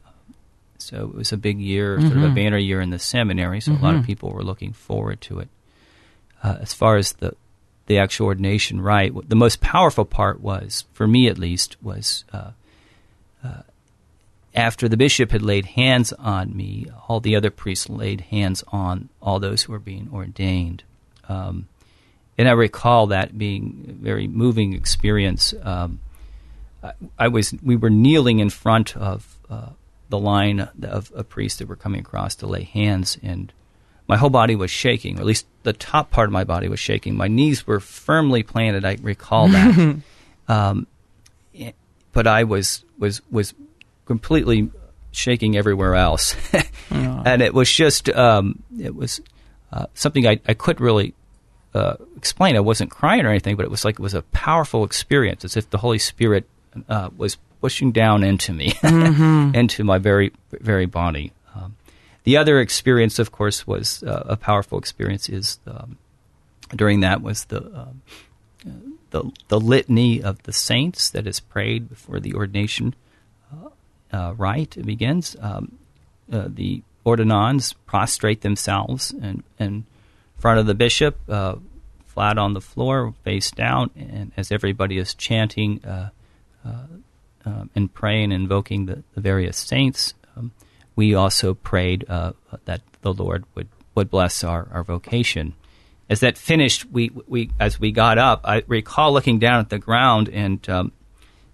So 0.77 1.05
it 1.05 1.15
was 1.15 1.31
a 1.31 1.37
big 1.37 1.59
year, 1.59 1.97
mm-hmm. 1.97 2.07
sort 2.07 2.17
of 2.17 2.23
a 2.23 2.25
mm-hmm. 2.27 2.35
banner 2.35 2.57
year 2.57 2.81
in 2.81 2.89
the 2.89 2.99
seminary. 2.99 3.61
So 3.61 3.71
mm-hmm. 3.71 3.81
a 3.81 3.85
lot 3.85 3.93
of 3.95 4.01
mm-hmm. 4.01 4.07
people 4.07 4.31
were 4.31 4.43
looking 4.43 4.73
forward 4.73 5.21
to 5.21 5.39
it 5.39 5.47
uh, 6.45 6.57
as 6.61 6.73
far 6.73 6.97
as 6.97 7.13
the 7.13 7.35
the 7.87 7.97
actual 7.99 8.27
ordination 8.27 8.81
rite, 8.81 9.13
the 9.29 9.35
most 9.35 9.61
powerful 9.61 10.05
part 10.05 10.41
was, 10.41 10.85
for 10.93 11.07
me 11.07 11.27
at 11.27 11.37
least, 11.37 11.77
was 11.83 12.23
uh, 12.33 12.49
uh, 13.43 13.61
after 14.55 14.89
the 14.89 14.97
bishop 14.97 15.29
had 15.29 15.43
laid 15.43 15.65
hands 15.65 16.11
on 16.13 16.55
me, 16.55 16.87
all 17.07 17.19
the 17.19 17.35
other 17.35 17.51
priests 17.51 17.87
laid 17.87 18.21
hands 18.21 18.63
on 18.69 19.09
all 19.21 19.39
those 19.39 19.63
who 19.63 19.71
were 19.71 19.79
being 19.79 20.09
ordained. 20.11 20.81
Um, 21.29 21.67
and 22.37 22.47
I 22.47 22.51
recall 22.51 23.07
that 23.07 23.37
being 23.37 23.85
a 23.89 23.93
very 23.93 24.27
moving 24.27 24.73
experience. 24.73 25.53
Um, 25.63 25.99
I, 26.83 26.93
I, 27.17 27.27
was 27.29 27.53
we 27.63 27.75
were 27.75 27.89
kneeling 27.89 28.39
in 28.39 28.49
front 28.49 28.95
of 28.97 29.37
uh, 29.49 29.69
the 30.09 30.19
line 30.19 30.67
of, 30.83 31.11
of 31.11 31.29
priests 31.29 31.59
that 31.59 31.67
were 31.67 31.75
coming 31.75 32.01
across 32.01 32.35
to 32.35 32.47
lay 32.47 32.63
hands, 32.63 33.17
and 33.23 33.53
my 34.07 34.17
whole 34.17 34.29
body 34.29 34.55
was 34.55 34.69
shaking, 34.69 35.17
or 35.17 35.21
at 35.21 35.25
least 35.25 35.47
the 35.63 35.73
top 35.73 36.11
part 36.11 36.29
of 36.29 36.33
my 36.33 36.43
body 36.43 36.67
was 36.67 36.79
shaking. 36.79 37.15
My 37.15 37.27
knees 37.27 37.65
were 37.65 37.79
firmly 37.79 38.43
planted. 38.43 38.85
I 38.85 38.97
recall 39.01 39.47
that. 39.47 40.01
um, 40.47 40.87
but 42.11 42.27
I 42.27 42.43
was 42.43 42.83
was 42.97 43.21
was 43.31 43.53
completely 44.05 44.71
shaking 45.11 45.55
everywhere 45.57 45.95
else, 45.95 46.35
and 46.89 47.41
it 47.41 47.53
was 47.53 47.71
just 47.71 48.09
um, 48.09 48.63
it 48.79 48.95
was 48.95 49.21
uh, 49.71 49.85
something 49.93 50.27
I, 50.27 50.39
I 50.47 50.53
couldn't 50.53 50.83
really 50.83 51.13
uh, 51.75 51.97
explain. 52.15 52.55
I 52.55 52.61
wasn't 52.61 52.89
crying 52.89 53.25
or 53.25 53.29
anything, 53.29 53.55
but 53.55 53.65
it 53.65 53.71
was 53.71 53.85
like 53.85 53.95
it 53.95 54.01
was 54.01 54.13
a 54.13 54.21
powerful 54.21 54.83
experience, 54.83 55.43
as 55.45 55.57
if 55.57 55.69
the 55.69 55.77
Holy 55.77 55.99
Spirit 55.99 56.47
uh, 56.89 57.09
was 57.15 57.37
pushing 57.61 57.91
down 57.91 58.23
into 58.23 58.53
me, 58.53 58.71
mm-hmm. 58.81 59.53
into 59.53 59.83
my 59.83 59.97
very 59.97 60.31
very 60.51 60.85
body. 60.85 61.31
The 62.25 62.37
other 62.37 62.59
experience, 62.59 63.19
of 63.19 63.31
course, 63.31 63.67
was 63.67 64.01
uh, 64.01 64.23
a 64.25 64.35
powerful 64.35 64.79
experience. 64.79 65.29
Is 65.29 65.59
um, 65.67 65.97
during 66.75 67.01
that 67.01 67.21
was 67.21 67.45
the 67.45 67.61
um, 67.63 68.01
the 69.11 69.31
the 69.47 69.59
litany 69.59 70.23
of 70.23 70.41
the 70.43 70.51
saints 70.51 71.11
that 71.11 71.27
is 71.27 71.39
prayed 71.39 71.87
before 71.87 72.19
the 72.19 72.33
ordination 72.33 72.95
uh, 73.53 73.69
uh, 74.11 74.33
rite 74.33 74.83
begins. 74.83 75.35
Um, 75.39 75.77
uh, 76.31 76.47
the 76.47 76.81
ordinands 77.03 77.73
prostrate 77.85 78.41
themselves 78.41 79.13
and 79.21 79.43
in 79.59 79.85
front 80.45 80.59
of 80.59 80.67
the 80.67 80.75
bishop, 80.75 81.17
uh, 81.27 81.55
flat 82.05 82.37
on 82.37 82.53
the 82.53 82.61
floor, 82.61 83.15
face 83.23 83.49
down, 83.49 83.89
and 83.95 84.31
as 84.37 84.51
everybody 84.51 84.99
is 84.99 85.15
chanting 85.15 85.83
uh, 85.83 86.09
and 87.73 87.91
praying, 87.95 88.31
invoking 88.31 88.85
the, 88.85 89.01
the 89.15 89.21
various 89.21 89.57
saints, 89.57 90.13
we 90.95 91.15
also 91.15 91.55
prayed 91.55 92.05
uh, 92.07 92.33
that 92.65 92.81
the 93.01 93.11
Lord 93.11 93.45
would, 93.55 93.69
would 93.95 94.11
bless 94.11 94.43
our, 94.43 94.67
our 94.71 94.83
vocation. 94.83 95.55
As 96.11 96.19
that 96.19 96.37
finished, 96.37 96.85
we, 96.91 97.09
we 97.25 97.49
as 97.59 97.79
we 97.79 97.91
got 97.91 98.19
up, 98.19 98.41
I 98.43 98.61
recall 98.67 99.13
looking 99.13 99.39
down 99.39 99.61
at 99.61 99.69
the 99.69 99.79
ground 99.79 100.29
and 100.29 100.69
um, 100.69 100.91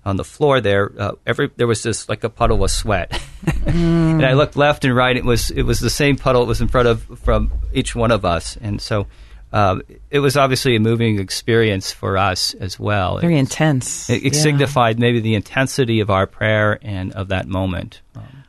on 0.03 0.17
the 0.17 0.23
floor 0.23 0.61
there, 0.61 0.91
uh, 0.97 1.11
every 1.25 1.51
there 1.55 1.67
was 1.67 1.83
just 1.83 2.09
like 2.09 2.23
a 2.23 2.29
puddle 2.29 2.63
of 2.63 2.71
sweat, 2.71 3.11
mm. 3.45 3.65
and 3.67 4.25
I 4.25 4.33
looked 4.33 4.55
left 4.55 4.85
and 4.85 4.95
right. 4.95 5.15
It 5.15 5.25
was 5.25 5.51
it 5.51 5.63
was 5.63 5.79
the 5.79 5.89
same 5.89 6.17
puddle. 6.17 6.43
It 6.43 6.47
was 6.47 6.61
in 6.61 6.67
front 6.67 6.87
of 6.87 7.03
from 7.19 7.51
each 7.73 7.95
one 7.95 8.11
of 8.11 8.25
us, 8.25 8.57
and 8.59 8.81
so 8.81 9.07
um, 9.53 9.81
it 10.09 10.19
was 10.19 10.37
obviously 10.37 10.75
a 10.75 10.79
moving 10.79 11.19
experience 11.19 11.91
for 11.91 12.17
us 12.17 12.53
as 12.55 12.79
well. 12.79 13.19
Very 13.19 13.35
it, 13.35 13.39
intense. 13.39 14.09
It, 14.09 14.25
it 14.25 14.33
yeah. 14.33 14.41
signified 14.41 14.99
maybe 14.99 15.19
the 15.19 15.35
intensity 15.35 15.99
of 15.99 16.09
our 16.09 16.25
prayer 16.25 16.79
and 16.81 17.11
of 17.13 17.29
that 17.29 17.47
moment. 17.47 18.01
Um, 18.15 18.43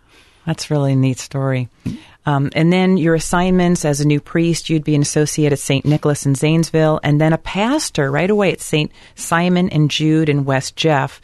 that's 0.47 0.71
really 0.71 0.93
a 0.93 0.97
neat 0.97 1.19
story. 1.19 1.69
Um, 2.25 2.51
and 2.55 2.73
then 2.73 2.97
your 2.97 3.15
assignments 3.15 3.85
as 3.85 4.01
a 4.01 4.07
new 4.07 4.21
priest, 4.21 4.71
you'd 4.71 4.85
be 4.85 4.95
an 4.95 5.03
associate 5.03 5.53
at 5.53 5.59
St. 5.59 5.85
Nicholas 5.85 6.25
in 6.25 6.35
Zanesville, 6.35 7.01
and 7.03 7.21
then 7.21 7.33
a 7.33 7.39
pastor 7.39 8.11
right 8.11 8.31
away 8.31 8.53
at 8.53 8.61
St. 8.61 8.93
Simon 9.17 9.69
and 9.71 9.91
Jude 9.91 10.29
in 10.29 10.45
West 10.45 10.77
Jeff. 10.77 11.21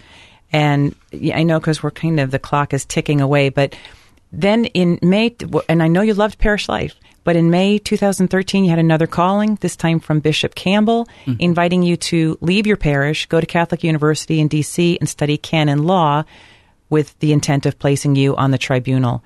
And 0.52 0.94
I 1.34 1.44
know 1.44 1.60
because 1.60 1.82
we're 1.82 1.90
kind 1.90 2.18
of, 2.18 2.30
the 2.30 2.38
clock 2.38 2.74
is 2.74 2.84
ticking 2.84 3.20
away, 3.20 3.48
but 3.48 3.76
then 4.32 4.64
in 4.66 4.98
May, 5.02 5.34
and 5.68 5.82
I 5.82 5.88
know 5.88 6.02
you 6.02 6.14
loved 6.14 6.38
parish 6.38 6.68
life, 6.68 6.94
but 7.24 7.36
in 7.36 7.50
May 7.50 7.78
2013, 7.78 8.64
you 8.64 8.70
had 8.70 8.78
another 8.78 9.06
calling, 9.06 9.56
this 9.56 9.76
time 9.76 10.00
from 10.00 10.20
Bishop 10.20 10.54
Campbell, 10.54 11.06
mm-hmm. 11.26 11.34
inviting 11.38 11.82
you 11.82 11.96
to 11.96 12.38
leave 12.40 12.66
your 12.66 12.76
parish, 12.76 13.26
go 13.26 13.40
to 13.40 13.46
Catholic 13.46 13.84
University 13.84 14.40
in 14.40 14.48
D.C., 14.48 14.98
and 14.98 15.08
study 15.08 15.36
canon 15.36 15.84
law 15.84 16.24
with 16.88 17.18
the 17.18 17.32
intent 17.32 17.66
of 17.66 17.78
placing 17.78 18.16
you 18.16 18.34
on 18.36 18.50
the 18.50 18.58
tribunal. 18.58 19.22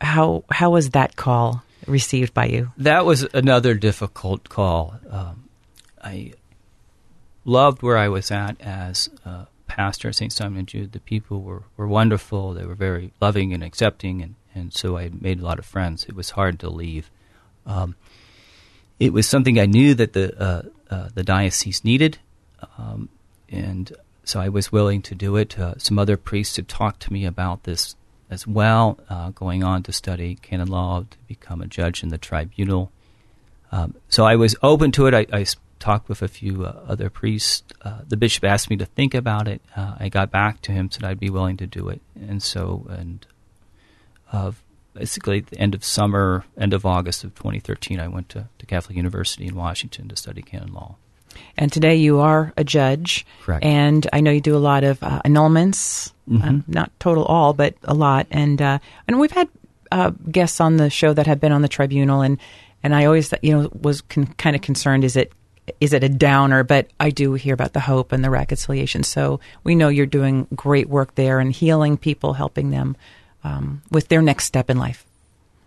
How 0.00 0.44
how 0.50 0.70
was 0.70 0.90
that 0.90 1.16
call 1.16 1.62
received 1.86 2.34
by 2.34 2.46
you? 2.46 2.72
That 2.76 3.04
was 3.04 3.22
another 3.34 3.74
difficult 3.74 4.48
call. 4.48 4.94
Um, 5.10 5.48
I 6.02 6.32
loved 7.44 7.82
where 7.82 7.98
I 7.98 8.08
was 8.08 8.30
at 8.30 8.60
as 8.60 9.10
pastor 9.68 10.08
at 10.08 10.16
St. 10.16 10.32
Simon 10.32 10.58
and 10.58 10.68
Jude. 10.68 10.92
The 10.92 10.98
people 10.98 11.42
were, 11.42 11.62
were 11.76 11.86
wonderful. 11.86 12.54
They 12.54 12.64
were 12.64 12.74
very 12.74 13.12
loving 13.20 13.52
and 13.52 13.62
accepting, 13.62 14.20
and, 14.20 14.34
and 14.54 14.72
so 14.72 14.98
I 14.98 15.10
made 15.20 15.38
a 15.38 15.44
lot 15.44 15.60
of 15.60 15.66
friends. 15.66 16.04
It 16.08 16.16
was 16.16 16.30
hard 16.30 16.58
to 16.60 16.68
leave. 16.68 17.10
Um, 17.64 17.94
it 18.98 19.12
was 19.12 19.28
something 19.28 19.60
I 19.60 19.66
knew 19.66 19.94
that 19.94 20.14
the 20.14 20.36
uh, 20.42 20.62
uh, 20.90 21.08
the 21.14 21.22
diocese 21.22 21.84
needed, 21.84 22.18
um, 22.76 23.08
and 23.48 23.92
so 24.24 24.40
I 24.40 24.48
was 24.48 24.72
willing 24.72 25.02
to 25.02 25.14
do 25.14 25.36
it. 25.36 25.56
Uh, 25.56 25.74
some 25.78 25.98
other 25.98 26.16
priests 26.16 26.56
had 26.56 26.66
talked 26.66 27.00
to 27.02 27.12
me 27.12 27.24
about 27.24 27.62
this 27.62 27.94
as 28.30 28.46
well, 28.46 28.98
uh, 29.08 29.30
going 29.30 29.64
on 29.64 29.82
to 29.84 29.92
study 29.92 30.36
canon 30.36 30.68
law, 30.68 31.00
to 31.00 31.18
become 31.26 31.60
a 31.60 31.66
judge 31.66 32.02
in 32.02 32.10
the 32.10 32.18
tribunal. 32.18 32.92
Um, 33.72 33.94
so 34.08 34.24
I 34.24 34.36
was 34.36 34.56
open 34.62 34.92
to 34.92 35.06
it. 35.06 35.14
I, 35.14 35.26
I 35.32 35.44
talked 35.78 36.08
with 36.08 36.22
a 36.22 36.28
few 36.28 36.64
uh, 36.64 36.80
other 36.86 37.10
priests. 37.10 37.62
Uh, 37.82 38.00
the 38.06 38.16
bishop 38.16 38.44
asked 38.44 38.70
me 38.70 38.76
to 38.76 38.86
think 38.86 39.14
about 39.14 39.48
it. 39.48 39.62
Uh, 39.76 39.94
I 39.98 40.08
got 40.08 40.30
back 40.30 40.60
to 40.62 40.72
him, 40.72 40.90
said 40.90 41.04
I'd 41.04 41.20
be 41.20 41.30
willing 41.30 41.56
to 41.58 41.66
do 41.66 41.88
it. 41.88 42.00
And 42.14 42.42
so, 42.42 42.86
and 42.90 43.26
uh, 44.32 44.52
basically, 44.94 45.38
at 45.38 45.46
the 45.46 45.58
end 45.58 45.74
of 45.74 45.84
summer, 45.84 46.44
end 46.58 46.74
of 46.74 46.84
August 46.84 47.24
of 47.24 47.34
2013, 47.34 48.00
I 48.00 48.08
went 48.08 48.28
to, 48.30 48.48
to 48.58 48.66
Catholic 48.66 48.96
University 48.96 49.46
in 49.46 49.54
Washington 49.54 50.08
to 50.08 50.16
study 50.16 50.42
canon 50.42 50.72
law. 50.72 50.96
And 51.56 51.72
today 51.72 51.96
you 51.96 52.20
are 52.20 52.52
a 52.56 52.64
judge. 52.64 53.26
Correct. 53.42 53.64
And 53.64 54.06
I 54.12 54.20
know 54.20 54.30
you 54.30 54.40
do 54.40 54.56
a 54.56 54.58
lot 54.58 54.84
of 54.84 55.02
uh, 55.02 55.22
annulments, 55.24 56.12
mm-hmm. 56.28 56.48
uh, 56.48 56.62
not 56.66 56.90
total 57.00 57.24
all, 57.24 57.52
but 57.52 57.74
a 57.84 57.94
lot. 57.94 58.26
And 58.30 58.60
uh, 58.60 58.78
and 59.06 59.18
we've 59.18 59.32
had 59.32 59.48
uh, 59.90 60.10
guests 60.30 60.60
on 60.60 60.76
the 60.76 60.90
show 60.90 61.12
that 61.12 61.26
have 61.26 61.40
been 61.40 61.52
on 61.52 61.62
the 61.62 61.68
tribunal, 61.68 62.22
and 62.22 62.38
and 62.82 62.94
I 62.94 63.06
always 63.06 63.32
you 63.42 63.52
know 63.52 63.70
was 63.80 64.02
con- 64.02 64.34
kind 64.38 64.54
of 64.54 64.62
concerned 64.62 65.04
is 65.04 65.16
it 65.16 65.32
is 65.80 65.92
it 65.92 66.04
a 66.04 66.08
downer? 66.08 66.64
But 66.64 66.88
I 67.00 67.10
do 67.10 67.34
hear 67.34 67.54
about 67.54 67.72
the 67.72 67.80
hope 67.80 68.12
and 68.12 68.24
the 68.24 68.30
reconciliation. 68.30 69.02
So 69.02 69.40
we 69.64 69.74
know 69.74 69.88
you're 69.88 70.06
doing 70.06 70.46
great 70.54 70.88
work 70.88 71.14
there 71.14 71.40
and 71.40 71.52
healing 71.52 71.96
people, 71.96 72.32
helping 72.32 72.70
them 72.70 72.96
um, 73.44 73.82
with 73.90 74.08
their 74.08 74.22
next 74.22 74.44
step 74.44 74.70
in 74.70 74.78
life. 74.78 75.04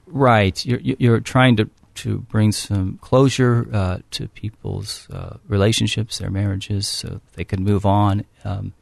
Right. 0.08 0.63
You're, 0.65 0.80
you're 0.82 1.19
trying 1.19 1.56
to 1.58 1.69
to 1.95 2.19
bring 2.19 2.51
some 2.51 2.97
closure 3.01 3.67
uh, 3.73 3.97
to 4.12 4.27
people's 4.30 5.10
uh, 5.12 5.38
relationships, 5.47 6.17
their 6.17 6.30
marriages, 6.30 6.88
so 6.88 7.21
they 7.34 7.43
can 7.43 7.63
move 7.63 7.86
on. 7.86 8.25
Um, 8.43 8.73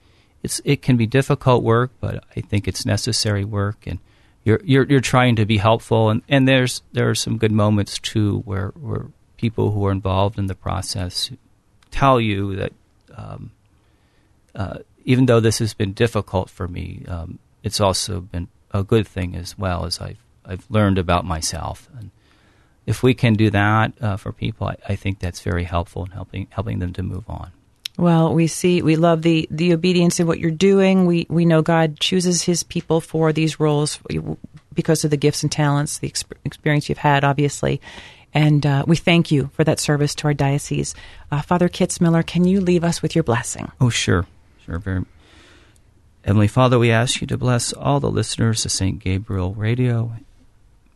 it's 0.43 0.61
it 0.63 0.81
can 0.81 0.97
be 0.97 1.05
difficult 1.05 1.63
work, 1.63 1.91
but 1.99 2.23
I 2.35 2.41
think 2.41 2.67
it's 2.67 2.85
necessary 2.85 3.43
work, 3.43 3.85
and 3.85 3.99
you're 4.43 4.61
you're, 4.63 4.85
you're 4.85 5.01
trying 5.01 5.35
to 5.37 5.45
be 5.45 5.57
helpful, 5.57 6.09
and, 6.09 6.21
and 6.29 6.47
there's 6.47 6.81
there 6.93 7.09
are 7.09 7.15
some 7.15 7.37
good 7.37 7.51
moments 7.51 7.99
too 7.99 8.39
where 8.45 8.69
where 8.79 9.07
people 9.37 9.71
who 9.71 9.85
are 9.85 9.91
involved 9.91 10.37
in 10.37 10.47
the 10.47 10.55
process 10.55 11.31
tell 11.91 12.19
you 12.19 12.55
that 12.55 12.73
um, 13.15 13.51
uh, 14.55 14.79
even 15.03 15.25
though 15.25 15.39
this 15.39 15.59
has 15.59 15.73
been 15.73 15.93
difficult 15.93 16.49
for 16.49 16.67
me, 16.67 17.03
um, 17.07 17.39
it's 17.63 17.79
also 17.79 18.21
been 18.21 18.47
a 18.71 18.83
good 18.83 19.07
thing 19.07 19.35
as 19.35 19.57
well 19.57 19.85
as 19.85 19.99
I've 19.99 20.23
I've 20.45 20.65
learned 20.69 20.97
about 20.97 21.25
myself. 21.25 21.89
And 21.97 22.11
if 22.89 23.03
we 23.03 23.13
can 23.13 23.35
do 23.35 23.51
that 23.51 23.93
uh, 24.01 24.17
for 24.17 24.31
people, 24.31 24.67
I, 24.67 24.75
I, 24.89 24.95
think 24.95 25.19
that's 25.19 25.41
very 25.41 25.63
helpful 25.63 26.05
in 26.05 26.11
helping 26.11 26.47
helping 26.49 26.79
them 26.79 26.91
to 26.93 27.03
move 27.03 27.23
on. 27.29 27.51
Well, 27.99 28.33
we 28.33 28.47
see 28.47 28.81
we 28.81 28.95
love 28.95 29.21
the 29.21 29.47
the 29.51 29.73
obedience 29.73 30.19
in 30.19 30.25
what 30.25 30.39
you're 30.39 30.49
doing. 30.49 31.05
We 31.05 31.27
we 31.29 31.45
know 31.45 31.61
God 31.61 31.99
chooses 31.99 32.41
His 32.41 32.63
people 32.63 32.99
for 32.99 33.31
these 33.31 33.59
roles 33.59 33.99
because 34.73 35.03
of 35.03 35.11
the 35.11 35.17
gifts 35.17 35.43
and 35.43 35.51
talents, 35.51 35.99
the 35.99 36.11
experience 36.43 36.89
you've 36.89 36.97
had, 36.97 37.23
obviously. 37.23 37.79
And 38.33 38.65
uh, 38.65 38.85
we 38.87 38.95
thank 38.95 39.31
you 39.31 39.51
for 39.53 39.63
that 39.63 39.79
service 39.79 40.15
to 40.15 40.27
our 40.27 40.33
diocese. 40.33 40.95
Uh, 41.31 41.41
Father 41.43 41.69
Kitzmiller, 41.69 42.25
can 42.25 42.43
you 42.43 42.59
leave 42.59 42.83
us 42.83 43.03
with 43.03 43.15
your 43.15 43.23
blessing? 43.23 43.71
Oh, 43.79 43.89
sure. 43.89 44.25
Sure. 44.65 44.79
Very. 44.79 45.03
Heavenly 46.23 46.47
Father, 46.47 46.77
we 46.77 46.91
ask 46.91 47.21
you 47.21 47.27
to 47.27 47.37
bless 47.37 47.73
all 47.73 47.99
the 47.99 48.11
listeners 48.11 48.65
of 48.65 48.71
St. 48.71 48.99
Gabriel 48.99 49.53
Radio 49.53 50.13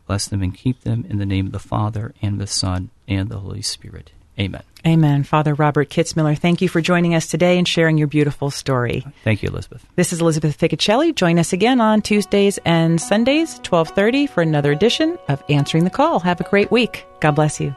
Bless 0.06 0.28
them 0.28 0.42
and 0.42 0.54
keep 0.54 0.82
them 0.82 1.06
in 1.08 1.18
the 1.18 1.26
name 1.26 1.46
of 1.46 1.52
the 1.52 1.58
Father, 1.58 2.14
and 2.20 2.40
the 2.40 2.46
Son, 2.46 2.90
and 3.08 3.28
the 3.28 3.38
Holy 3.38 3.62
Spirit. 3.62 4.12
Amen. 4.38 4.62
Amen. 4.84 5.22
Father 5.22 5.54
Robert 5.54 5.88
Kitzmiller, 5.88 6.36
thank 6.36 6.60
you 6.60 6.68
for 6.68 6.80
joining 6.80 7.14
us 7.14 7.28
today 7.28 7.56
and 7.56 7.66
sharing 7.66 7.96
your 7.96 8.08
beautiful 8.08 8.50
story. 8.50 9.06
Thank 9.22 9.42
you, 9.42 9.48
Elizabeth. 9.48 9.86
This 9.94 10.12
is 10.12 10.20
Elizabeth 10.20 10.58
Ficocelli. 10.58 11.14
Join 11.14 11.38
us 11.38 11.52
again 11.52 11.80
on 11.80 12.02
Tuesdays 12.02 12.58
and 12.64 13.00
Sundays, 13.00 13.54
1230, 13.58 14.26
for 14.26 14.42
another 14.42 14.72
edition 14.72 15.16
of 15.28 15.42
Answering 15.48 15.84
the 15.84 15.90
Call. 15.90 16.18
Have 16.20 16.40
a 16.40 16.48
great 16.50 16.70
week. 16.70 17.06
God 17.20 17.36
bless 17.36 17.60
you. 17.60 17.74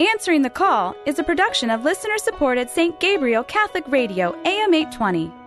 Answering 0.00 0.42
the 0.42 0.50
Call 0.50 0.96
is 1.06 1.20
a 1.20 1.24
production 1.24 1.70
of 1.70 1.84
listener-supported 1.84 2.68
St. 2.68 2.98
Gabriel 2.98 3.44
Catholic 3.44 3.84
Radio, 3.86 4.34
AM 4.44 4.74
820. 4.74 5.43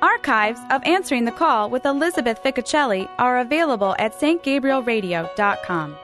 Archives 0.00 0.60
of 0.70 0.82
Answering 0.84 1.24
the 1.24 1.32
Call 1.32 1.70
with 1.70 1.84
Elizabeth 1.84 2.42
Ficocelli 2.42 3.08
are 3.18 3.40
available 3.40 3.96
at 3.98 4.14
stgabrielradio.com. 4.18 5.96